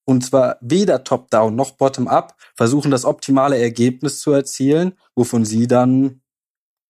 Und 0.06 0.25
zwar 0.25 0.58
weder 0.62 1.04
top-down 1.04 1.56
noch 1.56 1.71
bottom-up 1.71 2.36
versuchen, 2.56 2.89
das 2.89 3.06
optimale 3.06 3.60
Ergebnis 3.60 4.19
zu 4.19 4.32
erzielen, 4.32 4.93
wovon 5.15 5.45
sie 5.45 5.67
dann 5.67 6.21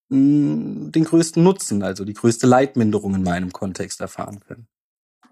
den 0.10 0.92
größten 0.94 1.44
Nutzen, 1.44 1.84
also 1.84 2.06
die 2.06 2.14
größte 2.14 2.46
Leitminderung 2.46 3.16
in 3.16 3.24
meinem 3.24 3.52
Kontext 3.52 4.02
erfahren 4.02 4.40
können. 4.42 4.68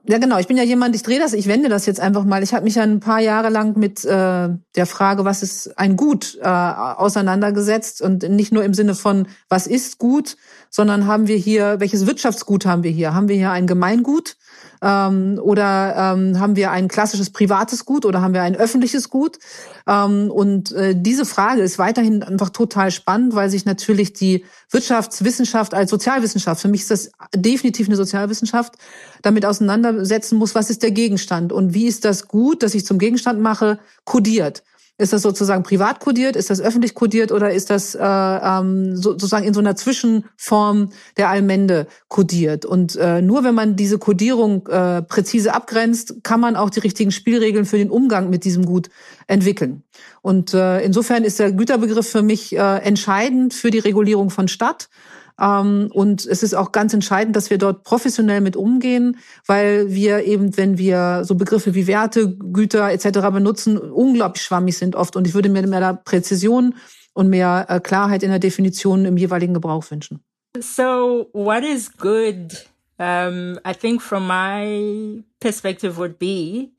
Ja, 0.09 0.17
genau. 0.17 0.39
Ich 0.39 0.47
bin 0.47 0.57
ja 0.57 0.63
jemand, 0.63 0.95
ich 0.95 1.03
drehe 1.03 1.19
das, 1.19 1.33
ich 1.33 1.47
wende 1.47 1.69
das 1.69 1.85
jetzt 1.85 1.99
einfach 1.99 2.23
mal. 2.23 2.41
Ich 2.41 2.53
habe 2.53 2.63
mich 2.63 2.75
ja 2.75 2.83
ein 2.83 2.99
paar 2.99 3.19
Jahre 3.19 3.49
lang 3.49 3.77
mit 3.77 4.03
äh, 4.05 4.49
der 4.75 4.85
Frage, 4.85 5.23
was 5.23 5.43
ist 5.43 5.77
ein 5.77 5.97
Gut, 5.97 6.39
äh, 6.41 6.47
auseinandergesetzt 6.47 8.01
und 8.01 8.23
nicht 8.23 8.51
nur 8.51 8.63
im 8.63 8.73
Sinne 8.73 8.95
von, 8.95 9.27
was 9.49 9.67
ist 9.67 9.99
gut, 9.99 10.37
sondern 10.69 11.05
haben 11.05 11.27
wir 11.27 11.37
hier, 11.37 11.79
welches 11.79 12.07
Wirtschaftsgut 12.07 12.65
haben 12.65 12.83
wir 12.83 12.91
hier? 12.91 13.13
Haben 13.13 13.27
wir 13.27 13.35
hier 13.35 13.51
ein 13.51 13.67
Gemeingut? 13.67 14.37
Ähm, 14.81 15.39
oder 15.41 16.13
ähm, 16.13 16.39
haben 16.39 16.55
wir 16.55 16.71
ein 16.71 16.87
klassisches 16.87 17.29
privates 17.31 17.85
Gut 17.85 18.05
oder 18.05 18.21
haben 18.21 18.33
wir 18.33 18.43
ein 18.43 18.55
öffentliches 18.55 19.09
Gut? 19.09 19.39
Ähm, 19.87 20.31
und 20.31 20.71
äh, 20.71 20.95
diese 20.95 21.25
Frage 21.25 21.61
ist 21.61 21.79
weiterhin 21.79 22.23
einfach 22.23 22.49
total 22.49 22.91
spannend, 22.91 23.35
weil 23.35 23.49
sich 23.49 23.65
natürlich 23.65 24.13
die 24.13 24.45
Wirtschaftswissenschaft 24.71 25.73
als 25.73 25.89
Sozialwissenschaft, 25.89 26.61
für 26.61 26.67
mich 26.67 26.81
ist 26.81 26.91
das 26.91 27.11
definitiv 27.35 27.87
eine 27.87 27.95
Sozialwissenschaft, 27.95 28.75
damit 29.21 29.45
auseinandersetzen 29.45 30.37
muss, 30.37 30.55
was 30.55 30.69
ist 30.69 30.83
der 30.83 30.91
Gegenstand 30.91 31.51
und 31.51 31.73
wie 31.73 31.87
ist 31.87 32.05
das 32.05 32.27
Gut, 32.27 32.63
das 32.63 32.73
ich 32.75 32.85
zum 32.85 32.99
Gegenstand 32.99 33.41
mache, 33.41 33.79
kodiert. 34.05 34.63
Ist 34.99 35.13
das 35.13 35.21
sozusagen 35.21 35.63
privat 35.63 36.01
kodiert? 36.01 36.35
Ist 36.35 36.49
das 36.49 36.59
öffentlich 36.59 36.93
kodiert 36.93 37.31
oder 37.31 37.51
ist 37.53 37.69
das 37.69 37.95
äh, 37.95 38.01
ähm, 38.03 38.97
so, 38.97 39.11
sozusagen 39.11 39.45
in 39.47 39.53
so 39.53 39.61
einer 39.61 39.77
Zwischenform 39.77 40.89
der 41.15 41.29
Allmende 41.29 41.87
kodiert? 42.09 42.65
Und 42.65 42.97
äh, 42.97 43.21
nur 43.21 43.45
wenn 43.45 43.55
man 43.55 43.77
diese 43.77 43.97
Kodierung 43.97 44.67
äh, 44.67 45.01
präzise 45.01 45.53
abgrenzt, 45.53 46.15
kann 46.23 46.41
man 46.41 46.57
auch 46.57 46.69
die 46.69 46.81
richtigen 46.81 47.11
Spielregeln 47.11 47.63
für 47.65 47.77
den 47.77 47.89
Umgang 47.89 48.29
mit 48.29 48.43
diesem 48.43 48.65
Gut 48.65 48.89
entwickeln. 49.27 49.83
Und 50.21 50.53
äh, 50.53 50.81
insofern 50.81 51.23
ist 51.23 51.39
der 51.39 51.53
Güterbegriff 51.53 52.09
für 52.09 52.21
mich 52.21 52.53
äh, 52.53 52.79
entscheidend 52.79 53.53
für 53.53 53.71
die 53.71 53.79
Regulierung 53.79 54.29
von 54.29 54.49
Stadt. 54.49 54.89
Ähm, 55.39 55.89
und 55.93 56.25
es 56.25 56.43
ist 56.43 56.53
auch 56.53 56.71
ganz 56.71 56.93
entscheidend, 56.93 57.35
dass 57.35 57.49
wir 57.49 57.57
dort 57.57 57.83
professionell 57.83 58.41
mit 58.41 58.55
umgehen, 58.55 59.17
weil 59.45 59.89
wir 59.89 60.23
eben, 60.25 60.57
wenn 60.57 60.77
wir 60.77 61.23
so 61.23 61.35
Begriffe 61.35 61.75
wie 61.75 61.87
Werte, 61.87 62.35
Güter 62.35 62.91
etc. 62.91 63.19
benutzen, 63.31 63.77
unglaublich 63.77 64.43
schwammig 64.43 64.77
sind 64.77 64.95
oft. 64.95 65.15
Und 65.15 65.27
ich 65.27 65.33
würde 65.33 65.49
mir 65.49 65.65
mehr 65.65 65.93
Präzision 65.93 66.75
und 67.13 67.29
mehr 67.29 67.65
äh, 67.69 67.79
Klarheit 67.79 68.23
in 68.23 68.29
der 68.29 68.39
Definition 68.39 69.05
im 69.05 69.17
jeweiligen 69.17 69.53
Gebrauch 69.53 69.89
wünschen. 69.89 70.23
So, 70.57 71.29
what 71.33 71.63
is 71.63 71.91
good? 71.97 72.67
Um, 72.97 73.59
I 73.63 73.73
think 73.73 74.01
from 74.01 74.27
my 74.27 75.23
perspective 75.39 75.97
would 75.97 76.19
be 76.19 76.71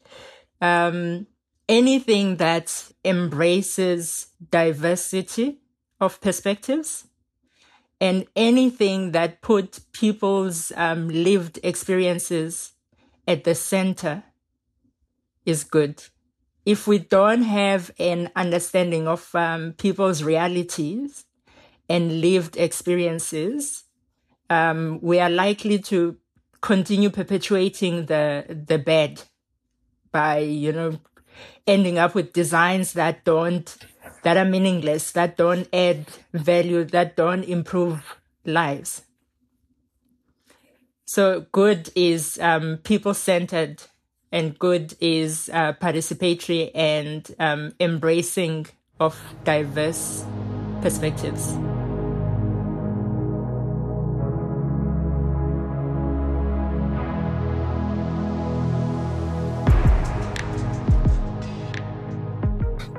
um, 0.60 1.26
anything 1.68 2.36
that 2.38 2.92
embraces 3.04 4.28
diversity 4.50 5.58
of 6.00 6.20
perspectives. 6.20 7.06
And 8.00 8.26
anything 8.34 9.12
that 9.12 9.42
put 9.42 9.80
people's 9.92 10.72
um, 10.76 11.08
lived 11.08 11.58
experiences 11.62 12.72
at 13.28 13.44
the 13.44 13.54
center 13.54 14.24
is 15.44 15.64
good. 15.64 16.02
If 16.64 16.86
we 16.86 16.98
don't 16.98 17.42
have 17.42 17.90
an 17.98 18.30
understanding 18.36 19.06
of 19.06 19.34
um, 19.34 19.72
people's 19.72 20.22
realities 20.22 21.24
and 21.88 22.20
lived 22.20 22.56
experiences, 22.56 23.84
um, 24.48 24.98
we 25.02 25.20
are 25.20 25.30
likely 25.30 25.78
to 25.78 26.16
continue 26.60 27.08
perpetuating 27.08 28.06
the 28.06 28.44
the 28.66 28.78
bad 28.78 29.22
by 30.12 30.38
you 30.38 30.72
know 30.72 30.98
ending 31.66 31.98
up 31.98 32.14
with 32.14 32.32
designs 32.32 32.92
that 32.92 33.24
don't 33.24 33.78
that 34.22 34.36
are 34.36 34.44
meaningless, 34.44 35.12
that 35.12 35.36
don't 35.36 35.68
add 35.72 36.06
value, 36.32 36.84
that 36.84 37.16
don't 37.16 37.44
improve 37.44 38.16
lives. 38.44 39.02
So 41.04 41.46
good 41.52 41.90
is 41.96 42.38
um, 42.40 42.78
people 42.84 43.14
centered, 43.14 43.82
and 44.30 44.56
good 44.58 44.94
is 45.00 45.50
uh, 45.52 45.72
participatory 45.72 46.70
and 46.74 47.28
um, 47.40 47.72
embracing 47.80 48.66
of 49.00 49.20
diverse 49.42 50.24
perspectives. 50.82 51.56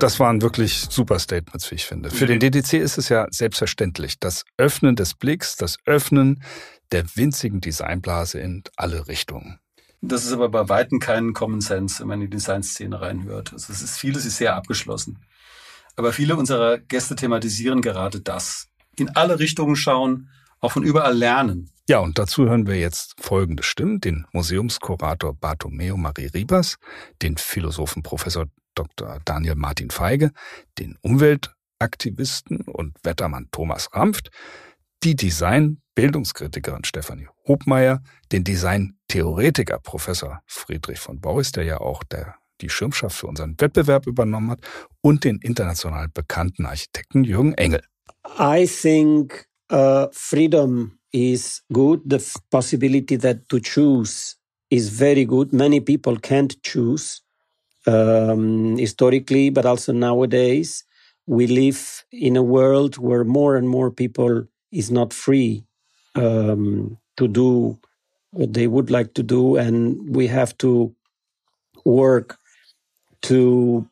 Das 0.02 0.18
waren 0.18 0.42
wirklich 0.42 0.86
super 0.90 1.18
Statements, 1.18 1.70
wie 1.70 1.76
ich 1.76 1.86
finde. 1.86 2.10
Für 2.10 2.26
den 2.26 2.40
DDC 2.40 2.74
ist 2.74 2.98
es 2.98 3.08
ja 3.08 3.26
selbstverständlich. 3.30 4.18
Das 4.18 4.44
Öffnen 4.56 4.96
des 4.96 5.14
Blicks, 5.14 5.56
das 5.56 5.76
Öffnen 5.86 6.42
der 6.90 7.04
winzigen 7.16 7.60
Designblase 7.60 8.40
in 8.40 8.64
alle 8.76 9.06
Richtungen. 9.08 9.58
Das 10.00 10.24
ist 10.24 10.32
aber 10.32 10.48
bei 10.48 10.68
Weitem 10.68 10.98
kein 10.98 11.32
Common 11.32 11.60
Sense, 11.60 12.00
wenn 12.00 12.08
man 12.08 12.20
in 12.20 12.30
die 12.30 12.36
Designszene 12.36 13.00
reinhört. 13.00 13.52
Also 13.52 13.72
es 13.72 13.82
ist 13.82 13.98
vieles 13.98 14.26
ist 14.26 14.38
sehr 14.38 14.56
abgeschlossen. 14.56 15.20
Aber 15.94 16.12
viele 16.12 16.36
unserer 16.36 16.78
Gäste 16.78 17.14
thematisieren 17.14 17.80
gerade 17.82 18.20
das. 18.20 18.68
In 18.96 19.10
alle 19.10 19.38
Richtungen 19.38 19.76
schauen, 19.76 20.28
auch 20.62 20.72
von 20.72 20.82
überall 20.82 21.16
lernen. 21.16 21.70
Ja, 21.88 21.98
und 21.98 22.18
dazu 22.18 22.46
hören 22.46 22.66
wir 22.66 22.78
jetzt 22.78 23.14
folgende 23.20 23.62
Stimmen. 23.62 24.00
Den 24.00 24.26
Museumskurator 24.32 25.34
Bartomeo 25.34 25.96
Marie 25.96 26.26
Ribas, 26.26 26.76
den 27.20 27.36
Philosophen 27.36 28.02
Professor 28.02 28.46
Dr. 28.74 29.18
Daniel 29.24 29.56
Martin 29.56 29.90
Feige, 29.90 30.30
den 30.78 30.96
Umweltaktivisten 31.02 32.62
und 32.62 32.96
Wettermann 33.02 33.48
Thomas 33.50 33.88
Rampft, 33.92 34.30
die 35.02 35.16
Design-Bildungskritikerin 35.16 36.84
Stefanie 36.84 37.28
Hobmeier, 37.46 38.00
den 38.30 38.44
Design-Theoretiker 38.44 39.80
Professor 39.80 40.40
Friedrich 40.46 41.00
von 41.00 41.20
Boris, 41.20 41.50
der 41.50 41.64
ja 41.64 41.80
auch 41.80 42.04
der 42.04 42.36
die 42.60 42.70
Schirmschaft 42.70 43.16
für 43.16 43.26
unseren 43.26 43.60
Wettbewerb 43.60 44.06
übernommen 44.06 44.52
hat, 44.52 44.60
und 45.00 45.24
den 45.24 45.38
international 45.38 46.08
bekannten 46.08 46.64
Architekten 46.64 47.24
Jürgen 47.24 47.54
Engel. 47.54 47.82
I 48.38 48.66
think 48.68 49.48
uh, 49.72 50.08
freedom 50.12 51.00
is 51.12 51.62
good. 51.72 52.02
The 52.06 52.20
possibility 52.52 53.16
that 53.18 53.48
to 53.50 53.60
choose 53.60 54.36
is 54.70 54.90
very 54.90 55.26
good. 55.26 55.52
Many 55.54 55.80
people 55.80 56.16
can't 56.18 56.54
choose 56.64 57.22
um, 57.86 58.78
historically, 58.78 59.50
but 59.50 59.66
also 59.66 59.92
nowadays. 59.92 60.84
We 61.26 61.46
live 61.48 62.04
in 62.12 62.36
a 62.36 62.42
world 62.42 62.98
where 62.98 63.24
more 63.24 63.56
and 63.56 63.68
more 63.68 63.90
people 63.90 64.44
is 64.72 64.90
not 64.90 65.12
free 65.14 65.64
um, 66.16 66.98
to 67.18 67.28
do 67.28 67.78
what 68.32 68.54
they 68.54 68.68
would 68.68 68.90
like 68.90 69.14
to 69.14 69.24
do, 69.24 69.56
and 69.56 70.14
we 70.16 70.28
have 70.28 70.56
to 70.58 70.94
work 71.84 72.38
to 73.22 73.88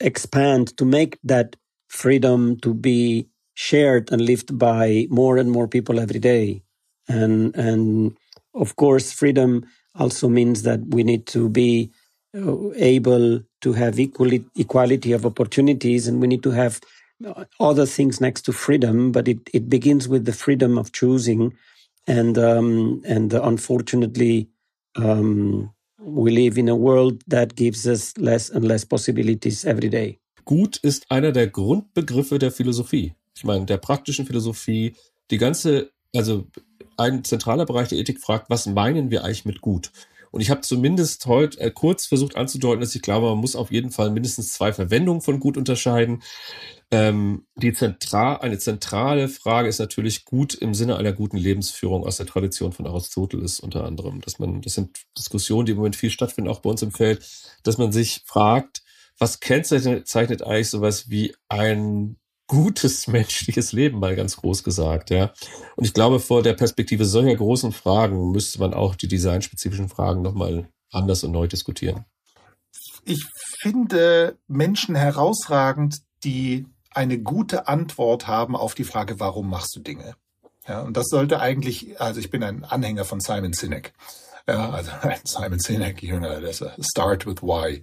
expand 0.00 0.76
to 0.78 0.84
make 0.84 1.18
that 1.24 1.56
freedom 1.88 2.58
to 2.60 2.74
be 2.74 3.28
shared 3.54 4.10
and 4.10 4.22
lived 4.22 4.58
by 4.58 5.06
more 5.10 5.36
and 5.36 5.50
more 5.50 5.68
people 5.68 6.00
every 6.00 6.20
day. 6.20 6.62
And 7.08 7.54
and 7.56 8.16
of 8.54 8.76
course, 8.76 9.12
freedom 9.12 9.66
also 9.94 10.28
means 10.28 10.62
that 10.62 10.80
we 10.88 11.02
need 11.02 11.26
to 11.26 11.48
be 11.48 11.90
uh, 12.34 12.72
able 12.76 13.42
to 13.60 13.72
have 13.72 13.98
equally, 13.98 14.44
equality 14.56 15.12
of 15.12 15.26
opportunities, 15.26 16.08
and 16.08 16.20
we 16.20 16.26
need 16.26 16.42
to 16.42 16.50
have 16.50 16.80
other 17.60 17.86
things 17.86 18.20
next 18.20 18.42
to 18.42 18.52
freedom. 18.52 19.12
But 19.12 19.28
it, 19.28 19.38
it 19.52 19.68
begins 19.68 20.08
with 20.08 20.24
the 20.24 20.32
freedom 20.32 20.78
of 20.78 20.92
choosing, 20.92 21.54
and 22.06 22.38
um, 22.38 23.02
and 23.06 23.32
unfortunately, 23.32 24.48
um, 24.96 25.72
we 25.98 26.30
live 26.30 26.58
in 26.58 26.68
a 26.68 26.76
world 26.76 27.22
that 27.26 27.54
gives 27.54 27.86
us 27.86 28.16
less 28.18 28.50
and 28.50 28.64
less 28.64 28.84
possibilities 28.84 29.64
every 29.64 29.88
day. 29.88 30.18
Gut 30.44 30.78
ist 30.82 31.06
einer 31.08 31.32
der 31.32 31.46
Grundbegriffe 31.46 32.38
der 32.38 32.50
Philosophie. 32.50 33.14
Ich 33.34 33.44
meine, 33.44 33.66
der 33.66 33.78
praktischen 33.78 34.26
Philosophie, 34.26 34.96
die 35.30 35.38
ganze, 35.38 35.90
also 36.14 36.46
ein 36.96 37.24
zentraler 37.24 37.66
Bereich 37.66 37.88
der 37.88 37.98
Ethik 37.98 38.20
fragt, 38.20 38.50
was 38.50 38.66
meinen 38.66 39.10
wir 39.10 39.24
eigentlich 39.24 39.44
mit 39.44 39.60
gut? 39.60 39.90
Und 40.32 40.40
ich 40.40 40.50
habe 40.50 40.62
zumindest 40.62 41.26
heute 41.26 41.60
äh, 41.60 41.70
kurz 41.70 42.06
versucht 42.06 42.36
anzudeuten, 42.36 42.80
dass 42.80 42.94
ich 42.94 43.02
glaube, 43.02 43.28
man 43.28 43.38
muss 43.38 43.54
auf 43.54 43.70
jeden 43.70 43.90
Fall 43.90 44.10
mindestens 44.10 44.54
zwei 44.54 44.72
Verwendungen 44.72 45.20
von 45.20 45.38
gut 45.38 45.58
unterscheiden. 45.58 46.22
Ähm, 46.90 47.46
die 47.54 47.74
zentral, 47.74 48.38
eine 48.38 48.58
zentrale 48.58 49.28
Frage 49.28 49.68
ist 49.68 49.78
natürlich 49.78 50.24
gut 50.24 50.54
im 50.54 50.72
Sinne 50.72 50.96
einer 50.96 51.12
guten 51.12 51.36
Lebensführung 51.36 52.04
aus 52.04 52.16
der 52.16 52.26
Tradition 52.26 52.72
von 52.72 52.86
Aristoteles 52.86 53.60
unter 53.60 53.84
anderem. 53.84 54.22
Dass 54.22 54.38
man, 54.38 54.62
das 54.62 54.74
sind 54.74 55.02
Diskussionen, 55.18 55.66
die 55.66 55.72
im 55.72 55.78
Moment 55.78 55.96
viel 55.96 56.10
stattfinden, 56.10 56.50
auch 56.50 56.60
bei 56.60 56.70
uns 56.70 56.82
im 56.82 56.92
Feld, 56.92 57.26
dass 57.62 57.76
man 57.76 57.92
sich 57.92 58.22
fragt, 58.24 58.82
was 59.18 59.40
kennzeichnet 59.40 60.42
eigentlich 60.42 60.70
sowas 60.70 61.10
wie 61.10 61.34
ein 61.50 62.16
gutes 62.52 63.06
menschliches 63.06 63.72
Leben, 63.72 63.98
mal 63.98 64.14
ganz 64.14 64.36
groß 64.36 64.62
gesagt, 64.62 65.08
ja. 65.08 65.32
Und 65.74 65.86
ich 65.86 65.94
glaube, 65.94 66.20
vor 66.20 66.42
der 66.42 66.52
Perspektive 66.52 67.06
solcher 67.06 67.34
großen 67.34 67.72
Fragen 67.72 68.30
müsste 68.30 68.60
man 68.60 68.74
auch 68.74 68.94
die 68.94 69.08
designspezifischen 69.08 69.88
Fragen 69.88 70.20
nochmal 70.20 70.68
anders 70.90 71.24
und 71.24 71.32
neu 71.32 71.46
diskutieren. 71.46 72.04
Ich 73.06 73.24
finde 73.62 74.36
Menschen 74.48 74.94
herausragend, 74.94 76.02
die 76.24 76.66
eine 76.90 77.18
gute 77.18 77.68
Antwort 77.68 78.26
haben 78.26 78.54
auf 78.54 78.74
die 78.74 78.84
Frage, 78.84 79.18
warum 79.18 79.48
machst 79.48 79.74
du 79.74 79.80
Dinge? 79.80 80.14
Ja, 80.68 80.82
und 80.82 80.98
das 80.98 81.06
sollte 81.06 81.40
eigentlich, 81.40 81.98
also 82.02 82.20
ich 82.20 82.28
bin 82.28 82.42
ein 82.42 82.64
Anhänger 82.64 83.06
von 83.06 83.20
Simon 83.20 83.54
Sinek. 83.54 83.94
Ja, 84.46 84.68
also 84.68 84.90
Simon 85.24 85.58
Sinek, 85.58 86.02
you 86.02 86.18
know, 86.18 86.38
das 86.38 86.62
Start 86.80 87.24
with 87.24 87.42
Why. 87.42 87.82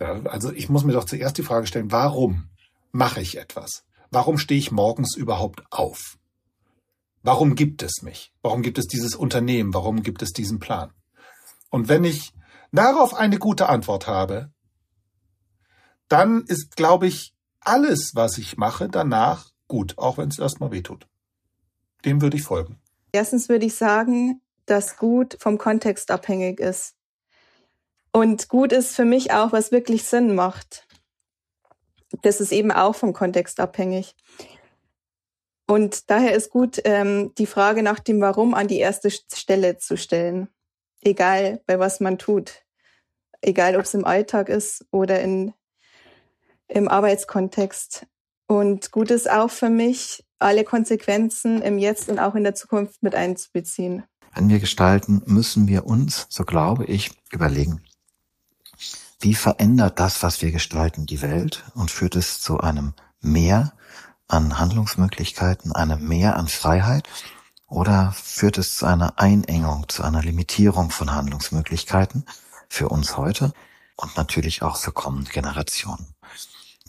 Ja, 0.00 0.20
also 0.24 0.52
ich 0.52 0.68
muss 0.68 0.82
mir 0.82 0.94
doch 0.94 1.04
zuerst 1.04 1.38
die 1.38 1.44
Frage 1.44 1.68
stellen, 1.68 1.92
warum 1.92 2.48
mache 2.90 3.20
ich 3.20 3.38
etwas? 3.38 3.84
Warum 4.10 4.38
stehe 4.38 4.58
ich 4.58 4.72
morgens 4.72 5.16
überhaupt 5.16 5.62
auf? 5.70 6.18
Warum 7.22 7.54
gibt 7.54 7.82
es 7.82 8.02
mich? 8.02 8.32
Warum 8.42 8.62
gibt 8.62 8.78
es 8.78 8.86
dieses 8.86 9.14
Unternehmen? 9.14 9.72
Warum 9.72 10.02
gibt 10.02 10.22
es 10.22 10.32
diesen 10.32 10.58
Plan? 10.58 10.92
Und 11.70 11.88
wenn 11.88 12.02
ich 12.02 12.32
darauf 12.72 13.14
eine 13.14 13.38
gute 13.38 13.68
Antwort 13.68 14.08
habe, 14.08 14.50
dann 16.08 16.42
ist, 16.44 16.76
glaube 16.76 17.06
ich, 17.06 17.34
alles, 17.60 18.12
was 18.14 18.38
ich 18.38 18.56
mache, 18.56 18.88
danach 18.88 19.50
gut, 19.68 19.96
auch 19.98 20.18
wenn 20.18 20.28
es 20.28 20.40
erstmal 20.40 20.72
wehtut. 20.72 21.06
Dem 22.04 22.20
würde 22.20 22.36
ich 22.36 22.42
folgen. 22.42 22.80
Erstens 23.12 23.48
würde 23.48 23.66
ich 23.66 23.76
sagen, 23.76 24.40
dass 24.66 24.96
gut 24.96 25.36
vom 25.38 25.58
Kontext 25.58 26.10
abhängig 26.10 26.58
ist. 26.58 26.94
Und 28.12 28.48
gut 28.48 28.72
ist 28.72 28.96
für 28.96 29.04
mich 29.04 29.32
auch, 29.32 29.52
was 29.52 29.70
wirklich 29.70 30.04
Sinn 30.04 30.34
macht 30.34 30.88
das 32.22 32.40
ist 32.40 32.52
eben 32.52 32.72
auch 32.72 32.94
vom 32.94 33.12
Kontext 33.12 33.60
abhängig. 33.60 34.14
Und 35.66 36.10
daher 36.10 36.34
ist 36.34 36.50
gut, 36.50 36.80
ähm, 36.84 37.32
die 37.38 37.46
Frage 37.46 37.82
nach 37.82 38.00
dem 38.00 38.20
Warum 38.20 38.54
an 38.54 38.66
die 38.66 38.78
erste 38.78 39.10
Stelle 39.10 39.78
zu 39.78 39.96
stellen. 39.96 40.48
Egal, 41.02 41.62
bei 41.66 41.78
was 41.78 42.00
man 42.00 42.18
tut. 42.18 42.64
Egal, 43.40 43.76
ob 43.76 43.82
es 43.82 43.94
im 43.94 44.04
Alltag 44.04 44.48
ist 44.48 44.84
oder 44.90 45.20
in, 45.20 45.54
im 46.66 46.88
Arbeitskontext. 46.88 48.06
Und 48.48 48.90
gut 48.90 49.12
ist 49.12 49.30
auch 49.30 49.50
für 49.50 49.70
mich, 49.70 50.24
alle 50.40 50.64
Konsequenzen 50.64 51.62
im 51.62 51.78
Jetzt 51.78 52.08
und 52.08 52.18
auch 52.18 52.34
in 52.34 52.42
der 52.42 52.56
Zukunft 52.56 53.02
mit 53.02 53.14
einzubeziehen. 53.14 54.02
Wenn 54.34 54.48
wir 54.48 54.58
gestalten, 54.58 55.22
müssen 55.26 55.68
wir 55.68 55.86
uns, 55.86 56.26
so 56.30 56.44
glaube 56.44 56.84
ich, 56.86 57.10
überlegen, 57.30 57.80
wie 59.20 59.34
verändert 59.34 60.00
das, 60.00 60.22
was 60.22 60.40
wir 60.40 60.50
gestalten, 60.50 61.04
die 61.04 61.20
Welt 61.20 61.64
und 61.74 61.90
führt 61.90 62.16
es 62.16 62.40
zu 62.40 62.60
einem 62.60 62.94
Mehr 63.20 63.74
an 64.28 64.58
Handlungsmöglichkeiten, 64.58 65.72
einem 65.72 66.08
Mehr 66.08 66.36
an 66.36 66.48
Freiheit? 66.48 67.06
Oder 67.66 68.12
führt 68.12 68.56
es 68.56 68.76
zu 68.76 68.86
einer 68.86 69.18
Einengung, 69.18 69.88
zu 69.88 70.02
einer 70.02 70.22
Limitierung 70.22 70.90
von 70.90 71.12
Handlungsmöglichkeiten 71.12 72.24
für 72.68 72.88
uns 72.88 73.18
heute 73.18 73.52
und 73.96 74.16
natürlich 74.16 74.62
auch 74.62 74.78
für 74.78 74.90
kommende 74.90 75.30
Generationen? 75.30 76.14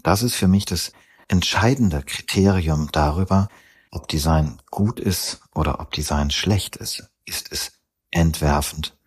Das 0.02 0.24
ist 0.24 0.36
für 0.36 0.48
mich 0.48 0.66
das 0.66 0.94
entscheidende 1.28 2.02
Kriterium 2.02 2.90
darüber, 2.94 3.50
ob 3.92 4.08
Design 4.08 4.62
gut 4.72 5.02
ist 5.02 5.42
oder 5.54 5.82
ob 5.82 5.92
Design 5.92 6.32
schlecht 6.32 6.78
ist. 6.78 7.04
Ist 7.26 7.52
es 7.52 7.74
entwerfend 8.10 8.98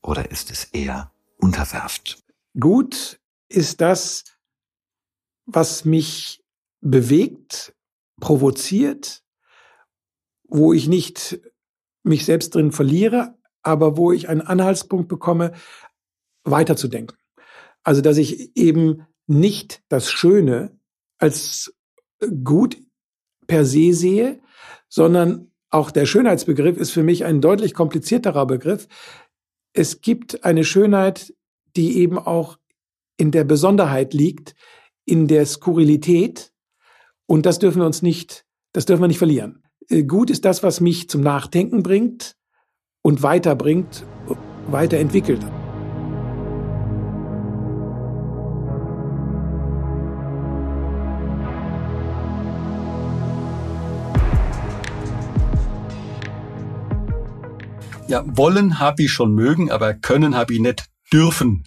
oder 0.00 0.30
ist 0.30 0.50
es 0.52 0.64
eher 0.64 1.10
unterwerfend? 1.38 2.21
Gut 2.58 3.20
ist 3.48 3.80
das, 3.80 4.24
was 5.46 5.84
mich 5.84 6.42
bewegt, 6.80 7.74
provoziert, 8.20 9.22
wo 10.48 10.72
ich 10.72 10.88
nicht 10.88 11.40
mich 12.02 12.24
selbst 12.24 12.54
drin 12.54 12.72
verliere, 12.72 13.38
aber 13.62 13.96
wo 13.96 14.12
ich 14.12 14.28
einen 14.28 14.40
Anhaltspunkt 14.40 15.08
bekomme, 15.08 15.52
weiterzudenken. 16.44 17.16
Also, 17.84 18.00
dass 18.00 18.16
ich 18.16 18.56
eben 18.56 19.06
nicht 19.26 19.82
das 19.88 20.10
Schöne 20.10 20.78
als 21.18 21.74
gut 22.44 22.76
per 23.46 23.64
se 23.64 23.92
sehe, 23.92 24.40
sondern 24.88 25.52
auch 25.70 25.90
der 25.90 26.06
Schönheitsbegriff 26.06 26.76
ist 26.76 26.90
für 26.90 27.02
mich 27.02 27.24
ein 27.24 27.40
deutlich 27.40 27.74
komplizierterer 27.74 28.46
Begriff. 28.46 28.88
Es 29.72 30.00
gibt 30.00 30.44
eine 30.44 30.64
Schönheit, 30.64 31.34
die 31.76 31.98
eben 31.98 32.18
auch 32.18 32.58
in 33.16 33.30
der 33.30 33.44
Besonderheit 33.44 34.14
liegt, 34.14 34.54
in 35.04 35.28
der 35.28 35.46
Skurrilität. 35.46 36.52
Und 37.26 37.46
das 37.46 37.58
dürfen 37.58 37.80
wir 37.80 37.86
uns 37.86 38.02
nicht, 38.02 38.44
das 38.72 38.86
dürfen 38.86 39.02
wir 39.02 39.08
nicht 39.08 39.18
verlieren. 39.18 39.62
Äh, 39.88 40.04
gut 40.04 40.30
ist 40.30 40.44
das, 40.44 40.62
was 40.62 40.80
mich 40.80 41.08
zum 41.08 41.22
Nachdenken 41.22 41.82
bringt 41.82 42.36
und 43.02 43.22
weiterbringt, 43.22 44.04
weiterentwickelt. 44.68 45.44
Ja, 58.08 58.24
wollen 58.26 58.78
hab 58.78 59.00
ich 59.00 59.10
schon 59.10 59.34
mögen, 59.34 59.70
aber 59.70 59.94
können 59.94 60.36
hab 60.36 60.50
ich 60.50 60.60
nicht 60.60 60.91
dürfen. 61.12 61.64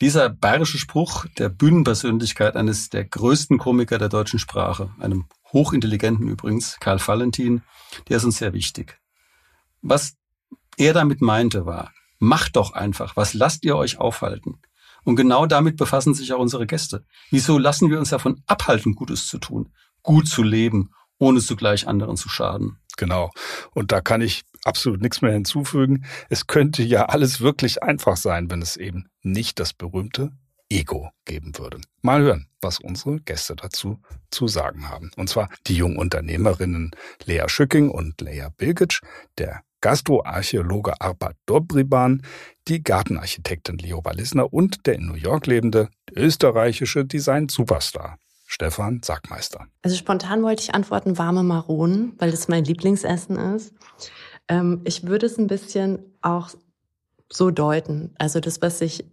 Dieser 0.00 0.30
bayerische 0.30 0.78
Spruch 0.78 1.26
der 1.38 1.48
Bühnenpersönlichkeit 1.48 2.56
eines 2.56 2.90
der 2.90 3.04
größten 3.04 3.58
Komiker 3.58 3.98
der 3.98 4.08
deutschen 4.08 4.38
Sprache, 4.38 4.90
einem 4.98 5.26
hochintelligenten 5.52 6.26
übrigens, 6.26 6.78
Karl 6.80 6.98
Valentin, 7.06 7.62
der 8.08 8.16
ist 8.16 8.24
uns 8.24 8.38
sehr 8.38 8.52
wichtig. 8.52 8.98
Was 9.80 10.14
er 10.76 10.92
damit 10.92 11.20
meinte 11.20 11.66
war, 11.66 11.92
macht 12.18 12.56
doch 12.56 12.72
einfach, 12.72 13.16
was 13.16 13.34
lasst 13.34 13.64
ihr 13.64 13.76
euch 13.76 13.98
aufhalten? 13.98 14.60
Und 15.04 15.16
genau 15.16 15.46
damit 15.46 15.76
befassen 15.76 16.14
sich 16.14 16.32
auch 16.32 16.38
unsere 16.38 16.66
Gäste. 16.66 17.04
Wieso 17.30 17.58
lassen 17.58 17.90
wir 17.90 17.98
uns 17.98 18.10
davon 18.10 18.42
abhalten, 18.46 18.94
Gutes 18.94 19.26
zu 19.26 19.38
tun, 19.38 19.72
gut 20.02 20.28
zu 20.28 20.42
leben, 20.42 20.90
ohne 21.18 21.40
zugleich 21.40 21.86
anderen 21.88 22.16
zu 22.16 22.28
schaden? 22.28 22.78
Genau. 22.96 23.30
Und 23.72 23.92
da 23.92 24.00
kann 24.00 24.20
ich 24.20 24.42
absolut 24.64 25.00
nichts 25.00 25.22
mehr 25.22 25.32
hinzufügen. 25.32 26.04
Es 26.28 26.46
könnte 26.46 26.82
ja 26.82 27.06
alles 27.06 27.40
wirklich 27.40 27.82
einfach 27.82 28.16
sein, 28.16 28.50
wenn 28.50 28.62
es 28.62 28.76
eben 28.76 29.08
nicht 29.22 29.60
das 29.60 29.72
berühmte 29.72 30.32
Ego 30.72 31.10
geben 31.26 31.58
würde. 31.58 31.80
Mal 32.00 32.22
hören, 32.22 32.48
was 32.60 32.78
unsere 32.78 33.20
Gäste 33.20 33.54
dazu 33.54 34.00
zu 34.30 34.48
sagen 34.48 34.88
haben. 34.88 35.10
Und 35.16 35.28
zwar 35.28 35.48
die 35.66 35.76
jungen 35.76 35.98
Unternehmerinnen 35.98 36.92
Lea 37.26 37.44
Schücking 37.46 37.90
und 37.90 38.20
Lea 38.20 38.46
Bilgic, 38.56 39.00
der 39.38 39.62
Gastroarchäologe 39.82 40.98
Arpad 41.00 41.36
Dobriban, 41.44 42.22
die 42.68 42.82
Gartenarchitektin 42.82 43.78
Leo 43.78 44.02
Wallisner 44.04 44.52
und 44.52 44.86
der 44.86 44.94
in 44.94 45.06
New 45.06 45.14
York 45.14 45.46
lebende 45.46 45.90
österreichische 46.14 47.04
Design-Superstar 47.04 48.18
Stefan 48.46 49.00
Sackmeister. 49.02 49.66
Also 49.82 49.96
spontan 49.96 50.42
wollte 50.42 50.62
ich 50.62 50.74
antworten 50.74 51.18
warme 51.18 51.42
Maronen, 51.42 52.14
weil 52.18 52.30
das 52.30 52.48
mein 52.48 52.64
Lieblingsessen 52.64 53.36
ist. 53.36 53.74
Ähm, 54.48 54.80
ich 54.84 55.06
würde 55.06 55.26
es 55.26 55.38
ein 55.38 55.46
bisschen 55.46 56.00
auch 56.20 56.50
so 57.30 57.50
deuten. 57.50 58.14
Also 58.18 58.40
das, 58.40 58.62
was 58.62 58.78
sich 58.78 59.04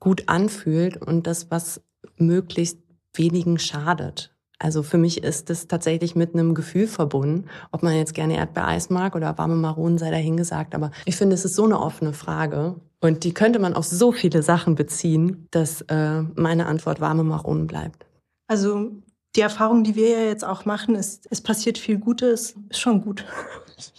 gut 0.00 0.24
anfühlt 0.28 0.96
und 0.96 1.26
das, 1.26 1.50
was 1.50 1.80
möglichst 2.16 2.78
wenigen 3.14 3.58
schadet. 3.58 4.34
Also 4.58 4.82
für 4.82 4.98
mich 4.98 5.22
ist 5.22 5.50
es 5.50 5.66
tatsächlich 5.66 6.14
mit 6.14 6.34
einem 6.34 6.54
Gefühl 6.54 6.86
verbunden, 6.86 7.46
ob 7.72 7.82
man 7.82 7.96
jetzt 7.96 8.14
gerne 8.14 8.36
Erdbeereis 8.36 8.88
mag 8.88 9.14
oder 9.16 9.36
warme 9.36 9.56
Maronen 9.56 9.98
sei 9.98 10.10
dahingesagt. 10.10 10.74
Aber 10.74 10.90
ich 11.04 11.16
finde, 11.16 11.34
es 11.34 11.44
ist 11.44 11.56
so 11.56 11.64
eine 11.64 11.80
offene 11.80 12.12
Frage 12.12 12.76
und 13.00 13.24
die 13.24 13.34
könnte 13.34 13.58
man 13.58 13.74
auf 13.74 13.84
so 13.84 14.12
viele 14.12 14.42
Sachen 14.42 14.74
beziehen, 14.74 15.48
dass 15.50 15.82
äh, 15.82 16.22
meine 16.34 16.66
Antwort 16.66 17.00
warme 17.00 17.24
Maronen 17.24 17.66
bleibt. 17.66 18.06
Also 18.46 18.92
die 19.36 19.40
Erfahrung, 19.40 19.84
die 19.84 19.94
wir 19.94 20.08
ja 20.10 20.24
jetzt 20.24 20.44
auch 20.44 20.64
machen, 20.64 20.94
ist, 20.94 21.26
es 21.30 21.40
passiert 21.40 21.78
viel 21.78 21.98
Gutes, 21.98 22.54
ist 22.70 22.80
schon 22.80 23.02
gut. 23.02 23.24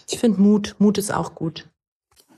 Ich 0.08 0.18
finde 0.18 0.40
Mut, 0.40 0.76
Mut 0.78 0.98
ist 0.98 1.12
auch 1.12 1.34
gut. 1.34 1.68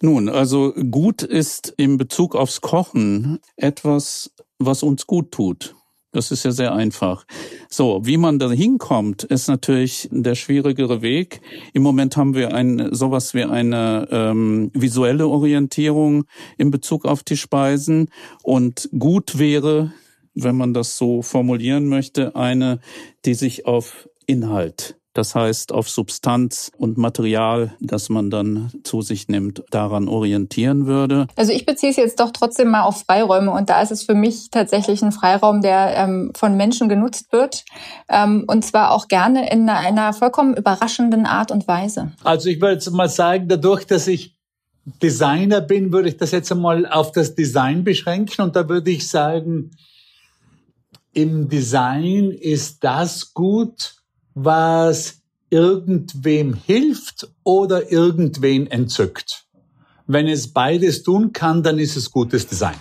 Nun, 0.01 0.29
also 0.29 0.73
gut 0.73 1.23
ist 1.23 1.75
in 1.77 1.97
Bezug 1.97 2.37
aufs 2.37 2.61
Kochen 2.61 3.41
etwas, 3.57 4.31
was 4.59 4.83
uns 4.83 5.07
gut 5.07 5.33
tut. 5.33 5.75
Das 6.13 6.31
ist 6.31 6.45
ja 6.45 6.53
sehr 6.53 6.73
einfach. 6.73 7.27
So, 7.69 8.01
wie 8.05 8.17
man 8.17 8.39
da 8.39 8.51
hinkommt, 8.51 9.25
ist 9.25 9.47
natürlich 9.47 10.09
der 10.11 10.37
schwierigere 10.37 11.03
Weg. 11.03 11.43
Im 11.75 11.83
Moment 11.83 12.17
haben 12.17 12.35
wir 12.35 12.55
ein 12.55 12.95
sowas 12.95 13.35
wie 13.35 13.45
eine 13.45 14.09
ähm, 14.11 14.71
visuelle 14.73 15.29
Orientierung 15.29 16.25
in 16.57 16.71
Bezug 16.71 17.05
auf 17.05 17.23
die 17.23 17.37
Speisen. 17.37 18.09
Und 18.43 18.89
gut 18.99 19.39
wäre, 19.39 19.93
wenn 20.43 20.57
man 20.57 20.75
das 20.75 20.97
so 20.97 21.23
formulieren 21.23 21.87
möchte, 21.89 22.37
eine, 22.37 22.81
die 23.25 23.35
sich 23.35 23.67
auf 23.67 24.09
Inhalt 24.27 24.99
das 25.19 25.35
heißt, 25.35 25.73
auf 25.73 25.91
Substanz 25.91 26.71
und 26.79 26.97
Material, 26.97 27.73
das 27.81 28.09
man 28.09 28.31
dann 28.31 28.71
zu 28.85 29.03
sich 29.03 29.27
nimmt, 29.27 29.65
daran 29.71 30.07
orientieren 30.07 30.87
würde. 30.87 31.27
Also 31.35 31.53
ich 31.53 31.67
beziehe 31.67 31.91
es 31.91 31.97
jetzt 31.97 32.21
doch 32.21 32.31
trotzdem 32.31 32.69
mal 32.69 32.83
auf 32.83 33.03
Freiräume 33.03 33.51
und 33.51 33.69
da 33.69 33.83
ist 33.83 33.91
es 33.91 34.05
für 34.05 34.15
mich 34.15 34.51
tatsächlich 34.51 35.03
ein 35.03 35.11
Freiraum, 35.11 35.61
der 35.61 35.97
ähm, 35.97 36.31
von 36.37 36.57
Menschen 36.57 36.89
genutzt 36.89 37.33
wird 37.33 37.65
ähm, 38.09 38.45
und 38.47 38.65
zwar 38.65 38.93
auch 38.93 39.09
gerne 39.09 39.51
in 39.51 39.69
einer, 39.69 39.81
einer 39.81 40.13
vollkommen 40.13 40.57
überraschenden 40.57 41.27
Art 41.27 41.51
und 41.51 41.67
Weise. 41.67 42.13
Also 42.23 42.49
ich 42.49 42.61
würde 42.61 42.75
jetzt 42.75 42.91
mal 42.93 43.09
sagen, 43.09 43.49
dadurch, 43.49 43.87
dass 43.87 44.07
ich 44.07 44.37
Designer 45.03 45.61
bin, 45.61 45.93
würde 45.93 46.11
ich 46.11 46.17
das 46.17 46.31
jetzt 46.31 46.53
einmal 46.53 46.87
auf 46.87 47.11
das 47.11 47.35
Design 47.35 47.83
beschränken 47.83 48.41
und 48.43 48.55
da 48.55 48.69
würde 48.69 48.93
ich 48.93 49.09
sagen, 49.09 49.73
im 51.19 51.49
Design 51.49 52.31
ist 52.31 52.85
das 52.85 53.35
gut, 53.35 53.97
was 54.35 55.21
irgendwem 55.51 56.55
hilft 56.55 57.29
oder 57.43 57.91
irgendwen 57.91 58.69
entzückt. 58.69 59.45
Wenn 60.07 60.29
es 60.29 60.53
beides 60.53 61.03
tun 61.03 61.33
kann, 61.33 61.65
dann 61.65 61.81
ist 61.81 61.97
es 61.97 62.13
gutes 62.13 62.47
Design. 62.47 62.77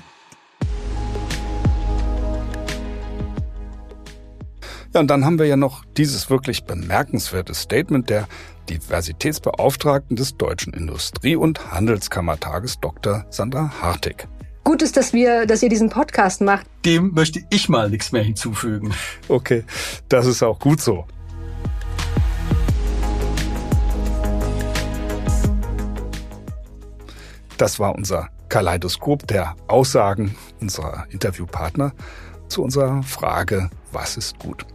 Ja, 4.93 4.99
und 4.99 5.07
dann 5.07 5.25
haben 5.25 5.39
wir 5.39 5.47
ja 5.47 5.57
noch 5.57 5.83
dieses 5.97 6.29
wirklich 6.29 6.65
bemerkenswerte 6.65 7.55
Statement 7.55 8.07
der 8.11 8.27
Diversitätsbeauftragten 8.69 10.15
des 10.15 10.37
Deutschen 10.37 10.73
Industrie- 10.73 11.35
und 11.35 11.71
Handelskammertages 11.71 12.79
Dr. 12.81 13.25
Sandra 13.31 13.81
Hartig. 13.81 14.27
Gut 14.67 14.81
ist, 14.81 14.97
dass 14.97 15.13
wir, 15.13 15.45
dass 15.45 15.63
ihr 15.63 15.69
diesen 15.69 15.89
Podcast 15.89 16.41
macht. 16.41 16.65
Dem 16.83 17.13
möchte 17.13 17.41
ich 17.51 17.69
mal 17.69 17.89
nichts 17.89 18.11
mehr 18.11 18.21
hinzufügen. 18.21 18.93
Okay, 19.29 19.63
das 20.09 20.25
ist 20.25 20.43
auch 20.43 20.59
gut 20.59 20.81
so. 20.81 21.05
Das 27.55 27.79
war 27.79 27.95
unser 27.95 28.27
Kaleidoskop 28.49 29.25
der 29.25 29.55
Aussagen 29.67 30.35
unserer 30.59 31.05
Interviewpartner 31.11 31.93
zu 32.49 32.61
unserer 32.61 33.03
Frage, 33.03 33.69
was 33.93 34.17
ist 34.17 34.37
gut? 34.37 34.65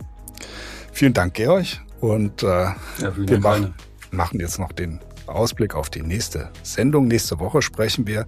Vielen 0.90 1.12
Dank, 1.12 1.34
Georg. 1.34 1.66
Und 2.00 2.42
äh, 2.42 2.46
ja, 2.46 2.76
wir 3.14 3.40
machen, 3.40 3.74
machen 4.10 4.40
jetzt 4.40 4.58
noch 4.58 4.72
den 4.72 5.00
Ausblick 5.26 5.74
auf 5.74 5.90
die 5.90 6.00
nächste 6.00 6.50
Sendung. 6.62 7.08
Nächste 7.08 7.38
Woche 7.40 7.60
sprechen 7.60 8.06
wir 8.06 8.24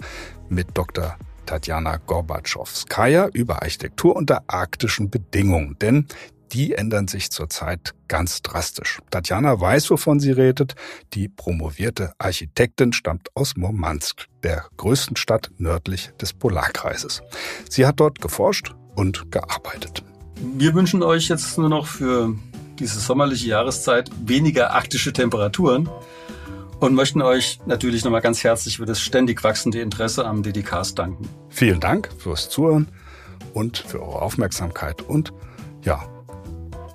mit 0.50 0.66
Dr. 0.76 1.16
Tatjana 1.46 1.98
Gorbatschowskaja 1.98 3.28
über 3.32 3.62
Architektur 3.62 4.16
unter 4.16 4.42
arktischen 4.46 5.10
Bedingungen. 5.10 5.76
Denn 5.80 6.06
die 6.52 6.74
ändern 6.74 7.08
sich 7.08 7.30
zurzeit 7.30 7.94
ganz 8.06 8.42
drastisch. 8.42 9.00
Tatjana 9.10 9.60
weiß, 9.60 9.90
wovon 9.90 10.20
sie 10.20 10.30
redet. 10.30 10.74
Die 11.12 11.28
promovierte 11.28 12.12
Architektin 12.18 12.92
stammt 12.92 13.28
aus 13.34 13.56
Murmansk, 13.56 14.26
der 14.42 14.64
größten 14.76 15.16
Stadt 15.16 15.50
nördlich 15.58 16.12
des 16.20 16.32
Polarkreises. 16.32 17.22
Sie 17.68 17.86
hat 17.86 17.98
dort 17.98 18.20
geforscht 18.20 18.74
und 18.94 19.32
gearbeitet. 19.32 20.04
Wir 20.56 20.74
wünschen 20.74 21.02
euch 21.02 21.28
jetzt 21.28 21.58
nur 21.58 21.68
noch 21.68 21.86
für 21.86 22.34
diese 22.78 23.00
sommerliche 23.00 23.48
Jahreszeit 23.48 24.10
weniger 24.24 24.72
arktische 24.72 25.12
Temperaturen 25.12 25.88
und 26.84 26.94
möchten 26.94 27.22
euch 27.22 27.60
natürlich 27.64 28.04
nochmal 28.04 28.20
ganz 28.20 28.44
herzlich 28.44 28.76
für 28.76 28.84
das 28.84 29.00
ständig 29.00 29.42
wachsende 29.42 29.80
Interesse 29.80 30.26
am 30.26 30.42
DDKs 30.42 30.94
danken. 30.94 31.28
Vielen 31.48 31.80
Dank 31.80 32.10
fürs 32.18 32.50
Zuhören 32.50 32.88
und 33.54 33.78
für 33.78 34.02
eure 34.02 34.20
Aufmerksamkeit 34.20 35.00
und 35.02 35.32
ja, 35.82 36.04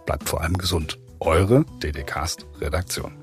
bleibt 0.06 0.30
vor 0.30 0.41
allem 0.41 0.58
gesund. 0.58 0.99
Eure 1.19 1.65
DDcast 1.82 2.45
Redaktion. 2.62 3.13